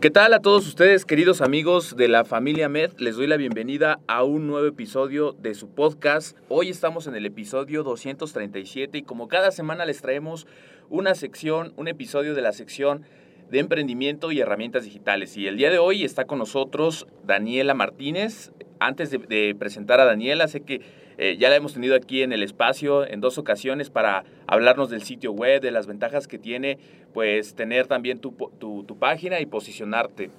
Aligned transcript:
¿Qué 0.00 0.10
tal 0.10 0.32
a 0.32 0.38
todos 0.38 0.64
ustedes, 0.68 1.04
queridos 1.04 1.40
amigos 1.40 1.96
de 1.96 2.06
la 2.06 2.24
familia 2.24 2.68
Med? 2.68 2.92
Les 2.98 3.16
doy 3.16 3.26
la 3.26 3.36
bienvenida 3.36 3.98
a 4.06 4.22
un 4.22 4.46
nuevo 4.46 4.68
episodio 4.68 5.32
de 5.32 5.54
su 5.54 5.70
podcast. 5.70 6.38
Hoy 6.48 6.68
estamos 6.68 7.08
en 7.08 7.16
el 7.16 7.26
episodio 7.26 7.82
237 7.82 8.98
y 8.98 9.02
como 9.02 9.26
cada 9.26 9.50
semana 9.50 9.84
les 9.86 10.00
traemos 10.00 10.46
una 10.88 11.16
sección, 11.16 11.72
un 11.76 11.88
episodio 11.88 12.36
de 12.36 12.42
la 12.42 12.52
sección 12.52 13.06
de 13.50 13.58
emprendimiento 13.58 14.30
y 14.30 14.38
herramientas 14.38 14.84
digitales. 14.84 15.36
Y 15.36 15.48
el 15.48 15.56
día 15.56 15.68
de 15.68 15.78
hoy 15.78 16.04
está 16.04 16.26
con 16.26 16.38
nosotros 16.38 17.08
Daniela 17.26 17.74
Martínez. 17.74 18.52
Antes 18.78 19.10
de, 19.10 19.18
de 19.18 19.56
presentar 19.58 19.98
a 19.98 20.04
Daniela, 20.04 20.46
sé 20.46 20.60
que 20.60 20.80
eh, 21.18 21.36
ya 21.36 21.50
la 21.50 21.56
hemos 21.56 21.74
tenido 21.74 21.96
aquí 21.96 22.22
en 22.22 22.32
el 22.32 22.44
espacio 22.44 23.04
en 23.06 23.20
dos 23.20 23.38
ocasiones 23.38 23.90
para 23.90 24.24
hablarnos 24.46 24.88
del 24.88 25.02
sitio 25.02 25.32
web, 25.32 25.60
de 25.60 25.72
las 25.72 25.88
ventajas 25.88 26.28
que 26.28 26.38
tiene, 26.38 26.78
pues 27.12 27.54
tener 27.54 27.88
también 27.88 28.20
tu, 28.20 28.32
tu, 28.58 28.98
página 28.98 29.40
y 29.40 29.46
posicionarte. 29.46 30.30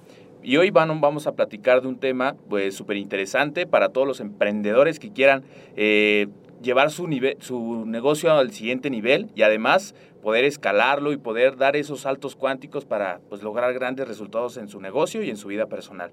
Y 0.42 0.56
hoy 0.56 0.70
vamos 0.70 1.26
a 1.26 1.32
platicar 1.32 1.82
de 1.82 1.88
un 1.88 1.98
tema 1.98 2.34
pues 2.48 2.74
súper 2.74 2.96
interesante 2.96 3.66
para 3.66 3.90
todos 3.90 4.06
los 4.06 4.20
emprendedores 4.20 4.98
que 4.98 5.12
quieran 5.12 5.44
eh, 5.76 6.28
llevar 6.62 6.90
su, 6.90 7.06
nivel, 7.06 7.36
su 7.40 7.84
negocio 7.86 8.32
al 8.32 8.50
siguiente 8.50 8.88
nivel 8.88 9.28
y 9.34 9.42
además 9.42 9.94
poder 10.22 10.44
escalarlo 10.44 11.12
y 11.12 11.18
poder 11.18 11.56
dar 11.56 11.76
esos 11.76 12.00
saltos 12.00 12.36
cuánticos 12.36 12.86
para 12.86 13.20
pues, 13.28 13.42
lograr 13.42 13.72
grandes 13.74 14.08
resultados 14.08 14.56
en 14.56 14.68
su 14.68 14.80
negocio 14.80 15.22
y 15.22 15.30
en 15.30 15.36
su 15.36 15.48
vida 15.48 15.66
personal. 15.66 16.10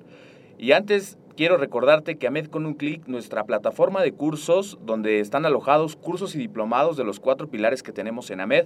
Y 0.58 0.72
antes 0.72 1.18
quiero 1.36 1.58
recordarte 1.58 2.18
que 2.18 2.28
AMED 2.28 2.48
con 2.48 2.66
un 2.66 2.74
clic, 2.74 3.08
nuestra 3.08 3.44
plataforma 3.44 4.02
de 4.02 4.12
cursos 4.12 4.80
donde 4.84 5.20
están 5.20 5.46
alojados 5.46 5.96
cursos 5.96 6.34
y 6.34 6.40
diplomados 6.40 6.98
de 6.98 7.04
los 7.04 7.20
cuatro 7.20 7.48
pilares 7.48 7.84
que 7.84 7.92
tenemos 7.92 8.32
en 8.32 8.42
AMED. 8.42 8.66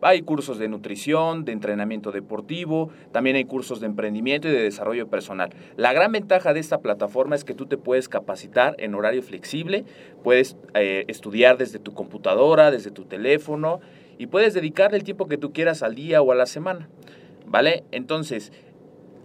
Hay 0.00 0.22
cursos 0.22 0.58
de 0.58 0.68
nutrición, 0.68 1.44
de 1.44 1.52
entrenamiento 1.52 2.12
deportivo, 2.12 2.90
también 3.12 3.36
hay 3.36 3.44
cursos 3.44 3.80
de 3.80 3.86
emprendimiento 3.86 4.48
y 4.48 4.50
de 4.50 4.62
desarrollo 4.62 5.08
personal. 5.08 5.50
La 5.76 5.92
gran 5.92 6.12
ventaja 6.12 6.52
de 6.54 6.60
esta 6.60 6.78
plataforma 6.78 7.34
es 7.34 7.44
que 7.44 7.54
tú 7.54 7.66
te 7.66 7.78
puedes 7.78 8.08
capacitar 8.08 8.74
en 8.78 8.94
horario 8.94 9.22
flexible, 9.22 9.84
puedes 10.22 10.56
eh, 10.74 11.04
estudiar 11.08 11.58
desde 11.58 11.78
tu 11.78 11.92
computadora, 11.92 12.70
desde 12.70 12.90
tu 12.90 13.04
teléfono 13.04 13.80
y 14.18 14.26
puedes 14.26 14.54
dedicarle 14.54 14.98
el 14.98 15.04
tiempo 15.04 15.28
que 15.28 15.38
tú 15.38 15.52
quieras 15.52 15.82
al 15.82 15.94
día 15.94 16.22
o 16.22 16.32
a 16.32 16.34
la 16.34 16.46
semana. 16.46 16.88
¿Vale? 17.48 17.84
Entonces, 17.92 18.52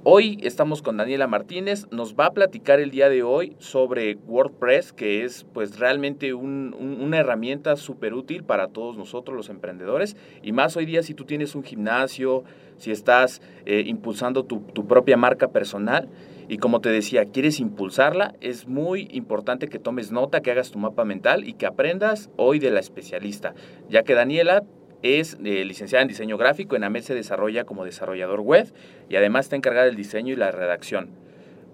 Hoy 0.04 0.40
estamos 0.42 0.82
con 0.82 0.98
Daniela 0.98 1.28
Martínez, 1.28 1.86
nos 1.92 2.16
va 2.16 2.26
a 2.26 2.34
platicar 2.34 2.80
el 2.80 2.90
día 2.90 3.08
de 3.08 3.22
hoy 3.22 3.56
sobre 3.60 4.16
WordPress, 4.26 4.94
que 4.94 5.24
es 5.24 5.46
pues 5.54 5.78
realmente 5.78 6.34
un, 6.34 6.76
un, 6.80 7.00
una 7.02 7.20
herramienta 7.20 7.76
súper 7.76 8.16
útil 8.16 8.44
para 8.44 8.70
todos 8.70 8.98
nosotros 8.98 9.38
los 9.38 9.50
emprendedores. 9.50 10.18
Y 10.42 10.54
más 10.54 10.76
hoy 10.76 10.88
día 10.88 11.04
si 11.04 11.14
tú 11.14 11.26
tienes 11.26 11.54
un 11.54 11.64
gimnasio, 11.64 12.44
si 12.78 12.90
estás 12.90 13.44
eh, 13.68 13.84
impulsando 13.86 14.44
tu 14.44 14.88
propia 14.88 15.18
marca 15.18 15.50
personal 15.50 16.10
y 16.52 16.58
como 16.58 16.82
te 16.82 16.90
decía, 16.90 17.26
quieres 17.26 17.60
impulsarla, 17.60 18.34
es 18.42 18.68
muy 18.68 19.08
importante 19.12 19.68
que 19.68 19.80
tomes 19.80 20.12
nota, 20.12 20.42
que 20.42 20.50
hagas 20.50 20.72
tu 20.72 20.80
mapa 20.80 21.06
mental 21.06 21.48
y 21.48 21.54
que 21.54 21.68
aprendas 21.68 22.32
hoy 22.38 22.58
de 22.58 22.72
la 22.72 22.80
especialista, 22.80 23.54
ya 23.88 24.02
que 24.02 24.16
Daniela 24.16 24.64
es 25.04 25.38
eh, 25.44 25.66
licenciada 25.66 26.02
en 26.02 26.08
diseño 26.08 26.38
gráfico, 26.38 26.76
en 26.76 26.84
AMED 26.84 27.02
se 27.02 27.16
desarrolla 27.16 27.64
como 27.66 27.86
desarrollador 27.86 28.42
web 28.42 28.72
y 29.10 29.16
además 29.16 29.46
está 29.46 29.56
encargada 29.56 29.86
del 29.86 29.96
diseño 29.96 30.34
y 30.34 30.36
la 30.36 30.52
redacción. 30.52 31.10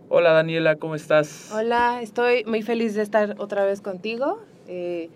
Hola 0.09 0.31
Daniela, 0.31 0.77
¿cómo 0.77 0.95
estás? 0.95 1.51
Hola, 1.53 2.01
estoy 2.01 2.45
muy 2.45 2.61
feliz 2.61 2.95
de 2.95 3.01
estar 3.01 3.35
otra 3.39 3.65
vez 3.65 3.81
contigo. 3.81 4.39
Eh, 4.67 5.09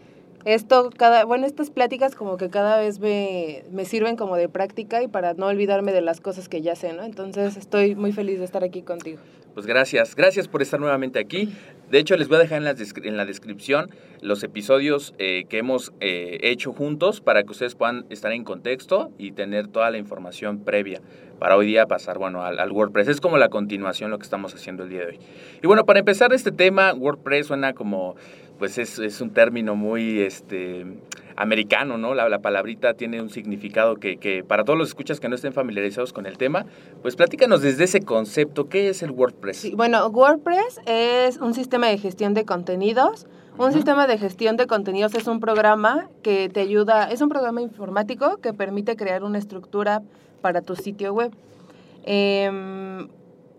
esto, 0.44 0.90
cada, 0.98 1.24
bueno, 1.24 1.46
estas 1.46 1.70
pláticas 1.70 2.16
como 2.16 2.36
que 2.38 2.50
cada 2.50 2.78
vez 2.78 3.00
me, 3.00 3.64
me, 3.72 3.86
sirven 3.86 4.16
como 4.16 4.36
de 4.36 4.50
práctica 4.50 5.02
y 5.04 5.08
para 5.08 5.34
no 5.34 5.46
olvidarme 5.46 5.94
de 5.94 6.02
las 6.02 6.20
cosas 6.20 6.50
que 6.50 6.62
ya 6.62 6.76
sé, 6.76 6.94
¿no? 6.94 7.04
Entonces 7.04 7.58
estoy 7.58 7.96
muy 7.96 8.12
feliz 8.12 8.40
de 8.40 8.46
estar 8.46 8.64
aquí 8.64 8.82
contigo. 8.82 9.20
Pues 9.54 9.66
gracias, 9.66 10.16
gracias 10.16 10.48
por 10.48 10.62
estar 10.62 10.80
nuevamente 10.80 11.20
aquí. 11.20 11.54
De 11.92 12.00
hecho, 12.00 12.16
les 12.16 12.30
voy 12.30 12.38
a 12.38 12.40
dejar 12.40 12.60
en 12.60 13.18
la, 13.18 13.26
descripción 13.26 13.90
los 14.22 14.44
episodios 14.44 15.14
eh, 15.18 15.44
que 15.50 15.58
hemos 15.58 15.92
eh, 16.00 16.38
hecho 16.42 16.72
juntos 16.72 17.20
para 17.20 17.44
que 17.44 17.52
ustedes 17.52 17.76
puedan 17.76 18.06
estar 18.10 18.32
en 18.32 18.46
contexto 18.46 19.12
y 19.18 19.34
tener 19.34 19.68
toda 19.68 19.92
la 19.92 19.98
información 19.98 20.64
previa 20.64 21.02
para 21.38 21.58
hoy 21.58 21.66
día 21.66 21.88
pasar, 21.88 22.18
bueno, 22.18 22.44
al, 22.44 22.60
al, 22.60 22.72
WordPress. 22.72 23.10
Es 23.10 23.20
como 23.20 23.38
la 23.38 23.50
continuación 23.50 24.10
lo 24.10 24.20
que 24.20 24.24
estamos 24.24 24.56
haciendo 24.56 24.84
el 24.84 24.90
día 24.90 25.00
de 25.02 25.06
hoy. 25.08 25.20
Y 25.62 25.68
bueno, 25.68 25.86
para 25.86 26.00
empezar 26.00 26.32
este 26.32 26.54
tema, 26.54 26.94
WordPress 26.94 27.48
suena 27.48 27.74
como, 27.74 28.16
pues 28.58 28.78
es, 28.78 28.98
es 28.98 29.20
un 29.20 29.32
término 29.32 29.76
muy, 29.76 30.22
este, 30.22 30.86
americano, 31.42 31.98
¿no? 31.98 32.14
La, 32.14 32.30
la 32.30 32.40
palabrita 32.40 32.94
tiene 32.94 33.22
un 33.22 33.30
significado 33.30 33.96
que, 33.96 34.18
que, 34.18 34.44
para 34.44 34.64
todos 34.64 34.78
los 34.78 34.90
escuchas 34.90 35.20
que 35.20 35.28
no 35.28 35.36
estén 35.36 35.54
familiarizados 35.54 36.14
con 36.14 36.28
el 36.28 36.38
tema, 36.38 36.66
pues 37.02 37.16
platícanos 37.16 37.62
desde 37.62 37.86
ese 37.86 38.02
concepto, 38.02 38.70
¿qué 38.70 38.90
es 38.90 39.02
el 39.02 39.12
WordPress? 39.12 39.58
Sí, 39.58 39.74
bueno, 39.76 40.08
WordPress 40.08 40.82
es 40.86 41.38
un 41.38 41.54
sistema 41.54 41.88
de 41.88 41.98
gestión 41.98 42.34
de 42.34 42.46
contenidos. 42.46 43.26
Un 43.58 43.66
uh 43.66 43.70
-huh. 43.70 43.74
sistema 43.74 44.08
de 44.08 44.18
gestión 44.18 44.56
de 44.56 44.66
contenidos 44.68 45.14
es 45.16 45.28
un 45.28 45.40
programa 45.40 46.10
que 46.22 46.48
te 46.48 46.62
ayuda, 46.62 47.12
es 47.12 47.22
un 47.22 47.30
programa 47.30 47.62
informático 47.62 48.38
que 48.38 48.54
permite 48.54 48.96
crear 48.96 49.24
una 49.24 49.40
estructura 49.40 50.02
para 50.42 50.62
tu 50.62 50.76
sitio 50.76 51.14
web. 51.14 51.32
Eh, 52.04 52.50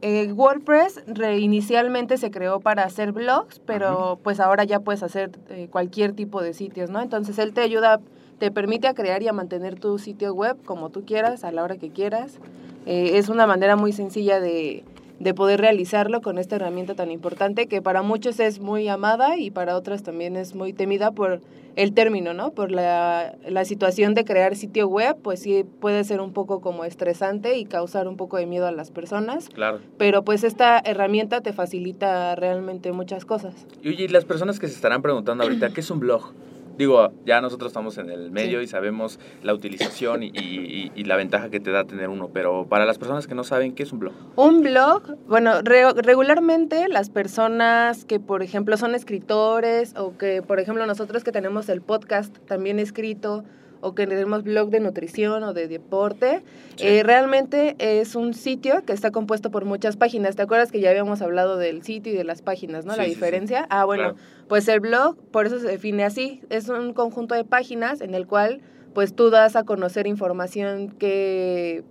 eh, 0.02 0.32
WordPress 0.32 1.04
inicialmente 1.38 2.18
se 2.18 2.32
creó 2.32 2.58
para 2.58 2.82
hacer 2.82 3.12
blogs, 3.12 3.60
pero 3.60 4.18
pues 4.24 4.40
ahora 4.40 4.64
ya 4.64 4.80
puedes 4.80 5.04
hacer 5.04 5.30
eh, 5.48 5.68
cualquier 5.70 6.12
tipo 6.12 6.42
de 6.42 6.54
sitios, 6.54 6.90
¿no? 6.90 7.00
Entonces 7.00 7.38
él 7.38 7.52
te 7.52 7.60
ayuda, 7.60 8.00
te 8.40 8.50
permite 8.50 8.88
a 8.88 8.94
crear 8.94 9.22
y 9.22 9.28
a 9.28 9.32
mantener 9.32 9.78
tu 9.78 10.00
sitio 10.00 10.34
web 10.34 10.56
como 10.64 10.90
tú 10.90 11.04
quieras, 11.04 11.44
a 11.44 11.52
la 11.52 11.62
hora 11.62 11.76
que 11.76 11.90
quieras. 11.90 12.40
Eh, 12.84 13.12
es 13.14 13.28
una 13.28 13.46
manera 13.46 13.76
muy 13.76 13.92
sencilla 13.92 14.40
de, 14.40 14.82
de 15.20 15.34
poder 15.34 15.60
realizarlo 15.60 16.20
con 16.20 16.38
esta 16.38 16.56
herramienta 16.56 16.96
tan 16.96 17.12
importante 17.12 17.68
que 17.68 17.80
para 17.80 18.02
muchos 18.02 18.40
es 18.40 18.58
muy 18.58 18.88
amada 18.88 19.36
y 19.36 19.52
para 19.52 19.76
otras 19.76 20.02
también 20.02 20.34
es 20.34 20.56
muy 20.56 20.72
temida 20.72 21.12
por 21.12 21.40
el 21.76 21.94
término, 21.94 22.34
¿no? 22.34 22.52
Por 22.52 22.70
la, 22.70 23.34
la 23.48 23.64
situación 23.64 24.14
de 24.14 24.24
crear 24.24 24.56
sitio 24.56 24.88
web, 24.88 25.16
pues 25.22 25.40
sí 25.40 25.64
puede 25.80 26.04
ser 26.04 26.20
un 26.20 26.32
poco 26.32 26.60
como 26.60 26.84
estresante 26.84 27.56
y 27.56 27.64
causar 27.64 28.08
un 28.08 28.16
poco 28.16 28.36
de 28.36 28.46
miedo 28.46 28.66
a 28.66 28.72
las 28.72 28.90
personas. 28.90 29.48
Claro. 29.48 29.80
Pero 29.98 30.24
pues 30.24 30.44
esta 30.44 30.80
herramienta 30.84 31.40
te 31.40 31.52
facilita 31.52 32.34
realmente 32.34 32.92
muchas 32.92 33.24
cosas. 33.24 33.66
Y 33.82 33.88
oye, 33.90 34.08
las 34.08 34.24
personas 34.24 34.58
que 34.58 34.68
se 34.68 34.74
estarán 34.74 35.02
preguntando 35.02 35.44
ahorita, 35.44 35.70
¿qué 35.74 35.80
es 35.80 35.90
un 35.90 36.00
blog? 36.00 36.32
Digo, 36.78 37.12
ya 37.26 37.40
nosotros 37.40 37.68
estamos 37.70 37.98
en 37.98 38.10
el 38.10 38.30
medio 38.30 38.58
Sí. 38.58 38.64
y 38.64 38.66
sabemos 38.68 39.18
la 39.42 39.54
utilización 39.54 40.22
y, 40.22 40.28
y- 40.34 40.92
y 40.94 41.04
la 41.04 41.16
ventaja 41.16 41.50
que 41.50 41.60
te 41.60 41.70
da 41.70 41.84
tener 41.84 42.08
uno, 42.08 42.30
pero 42.32 42.66
para 42.66 42.84
las 42.86 42.98
personas 42.98 43.26
que 43.26 43.34
no 43.34 43.44
saben, 43.44 43.74
¿qué 43.74 43.82
es 43.82 43.92
un 43.92 43.98
blog? 43.98 44.12
Un 44.36 44.62
blog, 44.62 45.16
bueno, 45.26 45.60
re- 45.62 45.92
regularmente 45.92 46.88
las 46.88 47.10
personas 47.10 48.04
que, 48.04 48.20
por 48.20 48.42
ejemplo, 48.42 48.76
son 48.76 48.94
escritores 48.94 49.94
o 49.96 50.16
que, 50.16 50.42
por 50.42 50.60
ejemplo, 50.60 50.86
nosotros 50.86 51.24
que 51.24 51.32
tenemos 51.32 51.68
el 51.68 51.82
podcast 51.82 52.36
también 52.46 52.78
escrito 52.78 53.44
o 53.82 53.94
que 53.94 54.06
tenemos 54.06 54.42
blog 54.44 54.70
de 54.70 54.80
nutrición 54.80 55.42
o 55.42 55.52
de 55.52 55.68
deporte, 55.68 56.42
Sí. 56.76 56.86
eh, 56.86 57.02
realmente 57.02 57.76
es 57.78 58.14
un 58.16 58.32
sitio 58.32 58.82
que 58.86 58.92
está 58.94 59.10
compuesto 59.10 59.50
por 59.50 59.66
muchas 59.66 59.96
páginas. 59.96 60.36
¿Te 60.36 60.42
acuerdas 60.42 60.72
que 60.72 60.80
ya 60.80 60.88
habíamos 60.90 61.20
hablado 61.20 61.58
del 61.58 61.82
sitio 61.82 62.12
y 62.12 62.16
de 62.16 62.24
las 62.24 62.40
páginas, 62.40 62.86
no? 62.86 62.92
Sí, 62.94 62.98
La 62.98 63.04
sí. 63.04 63.10
diferencia. 63.10 63.66
Ah, 63.68 63.84
bueno, 63.84 64.14
Claro. 64.14 64.16
pues 64.48 64.66
el 64.68 64.80
blog, 64.80 65.16
por 65.30 65.46
eso 65.46 65.58
se 65.58 65.66
define 65.68 66.04
así. 66.04 66.40
Es 66.48 66.68
un 66.70 66.94
conjunto 66.94 67.34
de 67.34 67.44
páginas 67.44 68.00
en 68.00 68.14
el 68.14 68.26
cual, 68.26 68.60
pues 68.94 69.14
tú 69.14 69.30
das 69.30 69.56
a 69.56 69.64
conocer 69.64 70.06
información 70.06 70.88
que, 70.98 71.82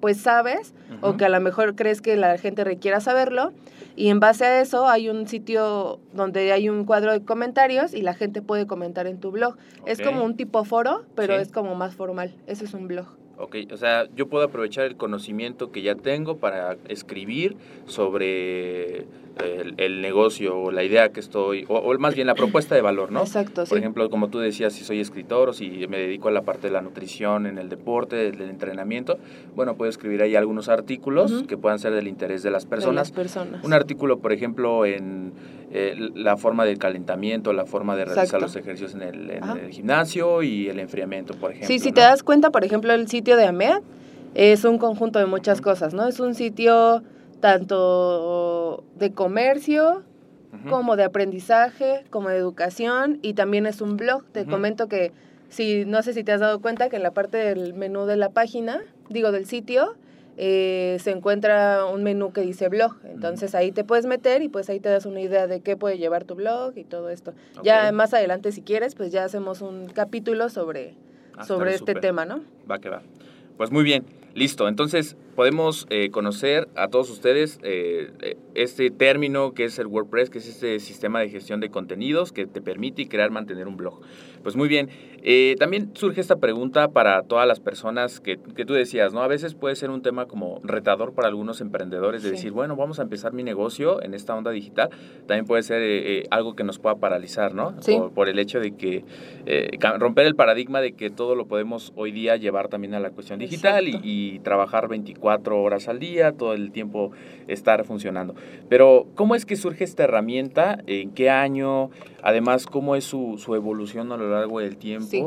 pues 0.00 0.18
sabes 0.20 0.74
o 1.02 1.16
que 1.16 1.24
a 1.24 1.28
lo 1.28 1.40
mejor 1.40 1.74
crees 1.76 2.00
que 2.00 2.16
la 2.16 2.36
gente 2.38 2.64
requiera 2.64 3.00
saberlo. 3.00 3.52
Y 3.96 4.08
en 4.08 4.18
base 4.20 4.44
a 4.46 4.60
eso 4.60 4.88
hay 4.88 5.08
un 5.10 5.26
sitio 5.28 6.00
donde 6.14 6.52
hay 6.52 6.68
un 6.68 6.84
cuadro 6.84 7.12
de 7.12 7.22
comentarios 7.24 7.92
y 7.92 8.00
la 8.02 8.14
gente 8.14 8.40
puede 8.40 8.66
comentar 8.66 9.06
en 9.06 9.18
tu 9.20 9.30
blog. 9.30 9.56
Es 9.84 10.00
como 10.00 10.24
un 10.24 10.36
tipo 10.36 10.64
foro, 10.64 11.04
pero 11.14 11.36
Sí. 11.36 11.42
es 11.42 11.52
como 11.52 11.74
más 11.74 11.94
formal. 11.96 12.34
Eso 12.46 12.64
es 12.64 12.72
un 12.72 12.88
blog. 12.88 13.06
Ok, 13.36 13.56
o 13.72 13.76
sea, 13.78 14.06
yo 14.14 14.28
puedo 14.28 14.44
aprovechar 14.44 14.84
el 14.84 14.96
conocimiento 14.96 15.70
que 15.72 15.80
ya 15.82 15.94
tengo 15.94 16.36
para 16.36 16.76
escribir 16.88 17.56
sobre 17.86 19.06
el, 19.38 19.74
el 19.78 20.02
negocio 20.02 20.58
o 20.58 20.70
la 20.70 20.82
idea 20.84 21.10
que 21.10 21.20
estoy, 21.20 21.64
o, 21.68 21.76
o 21.76 21.98
más 21.98 22.14
bien 22.14 22.26
la 22.26 22.34
propuesta 22.34 22.74
de 22.74 22.82
valor, 22.82 23.10
¿no? 23.12 23.20
Exacto, 23.20 23.64
sí. 23.64 23.70
Por 23.70 23.78
ejemplo, 23.78 24.10
como 24.10 24.28
tú 24.28 24.38
decías, 24.38 24.72
si 24.72 24.84
soy 24.84 25.00
escritor 25.00 25.50
o 25.50 25.52
si 25.52 25.86
me 25.88 25.98
dedico 25.98 26.28
a 26.28 26.30
la 26.32 26.42
parte 26.42 26.66
de 26.66 26.72
la 26.72 26.82
nutrición, 26.82 27.46
en 27.46 27.58
el 27.58 27.68
deporte, 27.68 28.16
del 28.16 28.40
entrenamiento, 28.42 29.18
bueno, 29.54 29.74
puedo 29.76 29.88
escribir 29.88 30.22
ahí 30.22 30.36
algunos 30.36 30.68
artículos 30.68 31.44
que 31.48 31.56
puedan 31.56 31.78
ser 31.78 31.92
del 31.94 32.08
interés 32.08 32.42
de 32.42 32.50
las 32.50 32.64
De 32.64 32.70
personas. 32.70 32.94
las 32.96 33.12
personas. 33.12 33.64
Un 33.64 33.72
artículo, 33.72 34.18
por 34.18 34.32
ejemplo, 34.32 34.84
en 34.84 35.32
eh, 35.72 35.94
la 36.14 36.36
forma 36.36 36.64
del 36.64 36.78
calentamiento, 36.78 37.52
la 37.52 37.64
forma 37.64 37.94
de 37.96 38.04
realizar 38.04 38.24
Exacto. 38.24 38.46
los 38.46 38.56
ejercicios 38.56 38.94
en 38.94 39.02
el, 39.02 39.30
en 39.30 39.44
Ajá. 39.44 39.58
el 39.58 39.70
gimnasio 39.70 40.42
y 40.42 40.68
el 40.68 40.80
enfriamiento, 40.80 41.34
por 41.34 41.52
ejemplo. 41.52 41.68
Sí, 41.68 41.78
si 41.78 41.88
¿no? 41.90 41.94
te 41.94 42.00
das 42.00 42.22
cuenta, 42.22 42.50
por 42.50 42.64
ejemplo, 42.64 42.92
el 42.92 43.06
sitio 43.08 43.36
de 43.36 43.46
AMED 43.46 43.78
es 44.34 44.64
un 44.64 44.78
conjunto 44.78 45.18
de 45.18 45.26
muchas 45.26 45.60
cosas, 45.60 45.94
¿no? 45.94 46.06
Es 46.06 46.20
un 46.20 46.34
sitio 46.34 47.02
tanto 47.40 48.84
de 48.96 49.12
comercio, 49.12 50.02
como 50.68 50.96
de 50.96 51.04
aprendizaje, 51.04 52.04
como 52.10 52.28
de 52.28 52.36
educación 52.36 53.18
y 53.22 53.34
también 53.34 53.66
es 53.66 53.80
un 53.80 53.96
blog. 53.96 54.24
Te 54.32 54.46
comento 54.46 54.88
que 54.88 55.12
si 55.48 55.84
no 55.84 56.02
sé 56.02 56.12
si 56.12 56.24
te 56.24 56.32
has 56.32 56.40
dado 56.40 56.60
cuenta 56.60 56.88
que 56.88 56.96
en 56.96 57.02
la 57.02 57.12
parte 57.12 57.38
del 57.38 57.72
menú 57.74 58.04
de 58.04 58.16
la 58.16 58.30
página, 58.30 58.80
digo 59.08 59.30
del 59.30 59.46
sitio, 59.46 59.94
eh, 60.36 60.96
se 61.00 61.12
encuentra 61.12 61.84
un 61.86 62.02
menú 62.02 62.32
que 62.32 62.40
dice 62.40 62.68
blog. 62.68 62.96
Entonces 63.04 63.54
ahí 63.54 63.70
te 63.70 63.84
puedes 63.84 64.06
meter 64.06 64.42
y 64.42 64.48
pues 64.48 64.68
ahí 64.70 64.80
te 64.80 64.88
das 64.88 65.06
una 65.06 65.20
idea 65.20 65.46
de 65.46 65.60
qué 65.60 65.76
puede 65.76 65.98
llevar 65.98 66.24
tu 66.24 66.34
blog 66.34 66.76
y 66.76 66.84
todo 66.84 67.10
esto. 67.10 67.32
Ya 67.62 67.92
más 67.92 68.12
adelante 68.12 68.50
si 68.50 68.62
quieres, 68.62 68.94
pues 68.96 69.12
ya 69.12 69.24
hacemos 69.24 69.62
un 69.62 69.86
capítulo 69.86 70.48
sobre, 70.48 70.94
Ah, 71.40 71.44
sobre 71.44 71.74
este 71.74 71.94
tema, 71.94 72.24
¿no? 72.26 72.42
Va 72.70 72.78
que 72.78 72.90
va. 72.90 73.02
Pues 73.56 73.70
muy 73.70 73.82
bien, 73.82 74.04
listo. 74.34 74.68
Entonces 74.68 75.16
podemos 75.34 75.86
eh, 75.90 76.10
conocer 76.10 76.68
a 76.76 76.88
todos 76.88 77.10
ustedes 77.10 77.58
eh, 77.62 78.12
eh, 78.20 78.36
este 78.54 78.90
término 78.90 79.52
que 79.52 79.64
es 79.64 79.78
el 79.78 79.86
WordPress, 79.86 80.30
que 80.30 80.38
es 80.38 80.48
este 80.48 80.80
sistema 80.80 81.20
de 81.20 81.30
gestión 81.30 81.60
de 81.60 81.70
contenidos 81.70 82.32
que 82.32 82.46
te 82.46 82.60
permite 82.60 83.08
crear, 83.08 83.30
mantener 83.30 83.68
un 83.68 83.76
blog. 83.76 84.00
Pues 84.42 84.56
muy 84.56 84.68
bien. 84.68 84.88
Eh, 85.22 85.54
también 85.58 85.90
surge 85.94 86.22
esta 86.22 86.36
pregunta 86.36 86.88
para 86.88 87.22
todas 87.24 87.46
las 87.46 87.60
personas 87.60 88.20
que, 88.20 88.38
que 88.56 88.64
tú 88.64 88.72
decías, 88.72 89.12
¿no? 89.12 89.20
A 89.20 89.26
veces 89.28 89.54
puede 89.54 89.76
ser 89.76 89.90
un 89.90 90.00
tema 90.00 90.24
como 90.24 90.60
retador 90.64 91.12
para 91.12 91.28
algunos 91.28 91.60
emprendedores 91.60 92.22
de 92.22 92.30
Sí. 92.30 92.36
decir, 92.36 92.52
bueno, 92.52 92.74
vamos 92.74 93.00
a 93.00 93.02
empezar 93.02 93.34
mi 93.34 93.42
negocio 93.42 94.02
en 94.02 94.14
esta 94.14 94.34
onda 94.34 94.50
digital. 94.50 94.88
También 95.26 95.44
puede 95.44 95.62
ser 95.62 95.82
eh, 95.82 96.20
eh, 96.20 96.26
algo 96.30 96.56
que 96.56 96.64
nos 96.64 96.78
pueda 96.78 96.94
paralizar, 96.96 97.54
¿no? 97.54 97.74
Sí. 97.82 97.96
Por, 97.96 98.12
por 98.12 98.28
el 98.30 98.38
hecho 98.38 98.60
de 98.60 98.70
que 98.76 99.04
eh, 99.44 99.68
romper 99.98 100.24
el 100.24 100.36
paradigma 100.36 100.80
de 100.80 100.92
que 100.92 101.10
todo 101.10 101.34
lo 101.34 101.44
podemos 101.46 101.92
hoy 101.96 102.12
día 102.12 102.36
llevar 102.36 102.68
también 102.68 102.94
a 102.94 103.00
la 103.00 103.10
cuestión 103.10 103.38
digital 103.40 103.88
y, 103.88 104.00
y 104.02 104.38
trabajar 104.38 104.88
24 104.88 105.60
horas 105.60 105.86
al 105.88 105.98
día, 105.98 106.32
todo 106.32 106.54
el 106.54 106.72
tiempo 106.72 107.10
estar 107.46 107.84
funcionando. 107.84 108.34
Pero, 108.70 109.06
¿cómo 109.16 109.34
es 109.34 109.44
que 109.44 109.56
surge 109.56 109.84
esta 109.84 110.04
herramienta? 110.04 110.78
¿En 110.86 111.10
qué 111.10 111.28
año? 111.28 111.90
Además, 112.22 112.66
¿cómo 112.66 112.96
es 112.96 113.04
su, 113.04 113.36
su 113.38 113.54
evolución 113.54 114.12
a 114.12 114.16
lo 114.16 114.29
largo 114.30 114.60
del 114.60 114.76
tiempo? 114.76 115.08
Sí. 115.08 115.24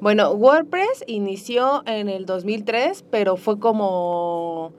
Bueno, 0.00 0.32
WordPress 0.32 1.04
inició 1.06 1.82
en 1.86 2.08
el 2.08 2.24
2003, 2.24 3.04
pero 3.10 3.36
fue 3.36 3.58
como, 3.58 4.72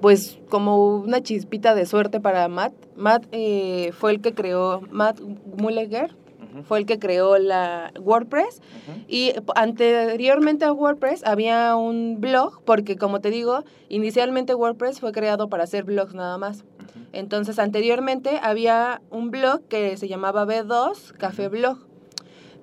pues, 0.00 0.38
como 0.50 0.96
una 0.98 1.22
chispita 1.22 1.74
de 1.74 1.86
suerte 1.86 2.20
para 2.20 2.46
Matt. 2.48 2.74
Matt 2.96 3.26
eh, 3.32 3.92
fue 3.92 4.12
el 4.12 4.20
que 4.20 4.34
creó, 4.34 4.82
Matt 4.90 5.20
Mulliger 5.56 6.14
fue 6.62 6.78
el 6.78 6.86
que 6.86 6.98
creó 6.98 7.36
la 7.38 7.92
WordPress 8.00 8.62
y 9.08 9.32
anteriormente 9.56 10.64
a 10.64 10.72
WordPress 10.72 11.24
había 11.24 11.74
un 11.74 12.20
blog, 12.20 12.62
porque 12.64 12.96
como 12.96 13.20
te 13.20 13.30
digo, 13.30 13.64
inicialmente 13.88 14.54
WordPress 14.54 15.00
fue 15.00 15.12
creado 15.12 15.48
para 15.48 15.64
hacer 15.64 15.84
blogs 15.84 16.14
nada 16.14 16.38
más. 16.38 16.64
Entonces, 17.12 17.58
anteriormente 17.58 18.40
había 18.42 19.00
un 19.10 19.30
blog 19.30 19.62
que 19.68 19.96
se 19.96 20.08
llamaba 20.08 20.46
B2 20.46 21.12
Café 21.12 21.48
Blog. 21.48 21.78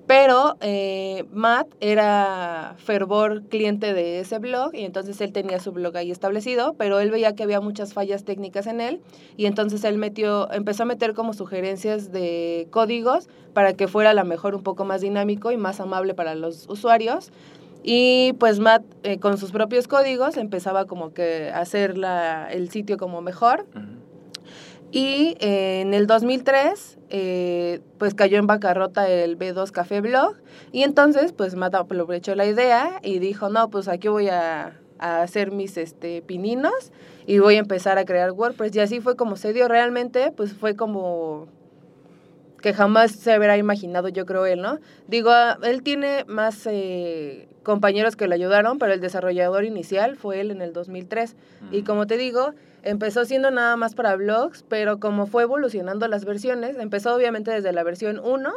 Pero 0.06 0.56
eh, 0.60 1.24
Matt 1.32 1.68
era 1.80 2.74
fervor 2.78 3.44
cliente 3.44 3.94
de 3.94 4.20
ese 4.20 4.38
blog 4.38 4.74
y 4.74 4.84
entonces 4.84 5.20
él 5.20 5.32
tenía 5.32 5.60
su 5.60 5.72
blog 5.72 5.96
ahí 5.96 6.10
establecido, 6.10 6.74
pero 6.76 6.98
él 6.98 7.10
veía 7.10 7.34
que 7.34 7.44
había 7.44 7.60
muchas 7.60 7.94
fallas 7.94 8.24
técnicas 8.24 8.66
en 8.66 8.80
él 8.80 9.00
y 9.36 9.46
entonces 9.46 9.84
él 9.84 9.98
metió, 9.98 10.52
empezó 10.52 10.82
a 10.82 10.86
meter 10.86 11.14
como 11.14 11.34
sugerencias 11.34 12.10
de 12.10 12.66
códigos 12.70 13.28
para 13.54 13.74
que 13.74 13.86
fuera 13.86 14.10
a 14.10 14.14
lo 14.14 14.24
mejor 14.24 14.54
un 14.54 14.62
poco 14.62 14.84
más 14.84 15.00
dinámico 15.00 15.52
y 15.52 15.56
más 15.56 15.80
amable 15.80 16.14
para 16.14 16.34
los 16.34 16.68
usuarios. 16.68 17.30
Y 17.84 18.34
pues 18.34 18.60
Matt 18.60 18.84
eh, 19.02 19.18
con 19.18 19.38
sus 19.38 19.50
propios 19.50 19.88
códigos 19.88 20.36
empezaba 20.36 20.86
como 20.86 21.12
que 21.12 21.50
a 21.50 21.60
hacer 21.60 21.98
la, 21.98 22.48
el 22.50 22.70
sitio 22.70 22.96
como 22.96 23.22
mejor. 23.22 23.66
Y 24.92 25.38
eh, 25.40 25.80
en 25.80 25.94
el 25.94 26.06
2003, 26.06 26.98
eh, 27.08 27.80
pues 27.98 28.14
cayó 28.14 28.38
en 28.38 28.46
bancarrota 28.46 29.08
el 29.08 29.38
B2 29.38 29.70
Café 29.70 30.02
Blog. 30.02 30.36
Y 30.70 30.82
entonces, 30.82 31.32
pues 31.32 31.54
Matt 31.54 31.74
aprovechó 31.74 32.34
la 32.34 32.44
idea 32.44 33.00
y 33.02 33.18
dijo, 33.18 33.48
no, 33.48 33.70
pues 33.70 33.88
aquí 33.88 34.08
voy 34.08 34.28
a, 34.28 34.78
a 34.98 35.22
hacer 35.22 35.50
mis 35.50 35.78
este, 35.78 36.20
pininos 36.20 36.92
y 37.26 37.38
voy 37.38 37.56
a 37.56 37.60
empezar 37.60 37.96
a 37.96 38.04
crear 38.04 38.32
WordPress. 38.32 38.76
Y 38.76 38.80
así 38.80 39.00
fue 39.00 39.16
como 39.16 39.36
se 39.36 39.54
dio 39.54 39.66
realmente, 39.66 40.30
pues 40.30 40.52
fue 40.52 40.76
como 40.76 41.48
que 42.62 42.72
jamás 42.72 43.12
se 43.12 43.36
hubiera 43.36 43.56
imaginado, 43.58 44.08
yo 44.08 44.24
creo 44.24 44.46
él, 44.46 44.62
¿no? 44.62 44.78
Digo, 45.08 45.32
él 45.62 45.82
tiene 45.82 46.24
más 46.28 46.66
eh, 46.66 47.48
compañeros 47.62 48.14
que 48.14 48.28
lo 48.28 48.34
ayudaron, 48.34 48.78
pero 48.78 48.92
el 48.92 49.00
desarrollador 49.00 49.64
inicial 49.64 50.16
fue 50.16 50.40
él 50.40 50.50
en 50.50 50.62
el 50.62 50.72
2003. 50.72 51.34
Y 51.72 51.82
como 51.82 52.06
te 52.06 52.16
digo, 52.16 52.54
empezó 52.82 53.24
siendo 53.24 53.50
nada 53.50 53.76
más 53.76 53.94
para 53.94 54.16
blogs, 54.16 54.64
pero 54.68 54.98
como 54.98 55.26
fue 55.26 55.44
evolucionando 55.44 56.08
las 56.08 56.24
versiones, 56.24 56.76
empezó 56.78 57.14
obviamente 57.14 57.50
desde 57.50 57.72
la 57.72 57.82
versión 57.82 58.18
1, 58.22 58.50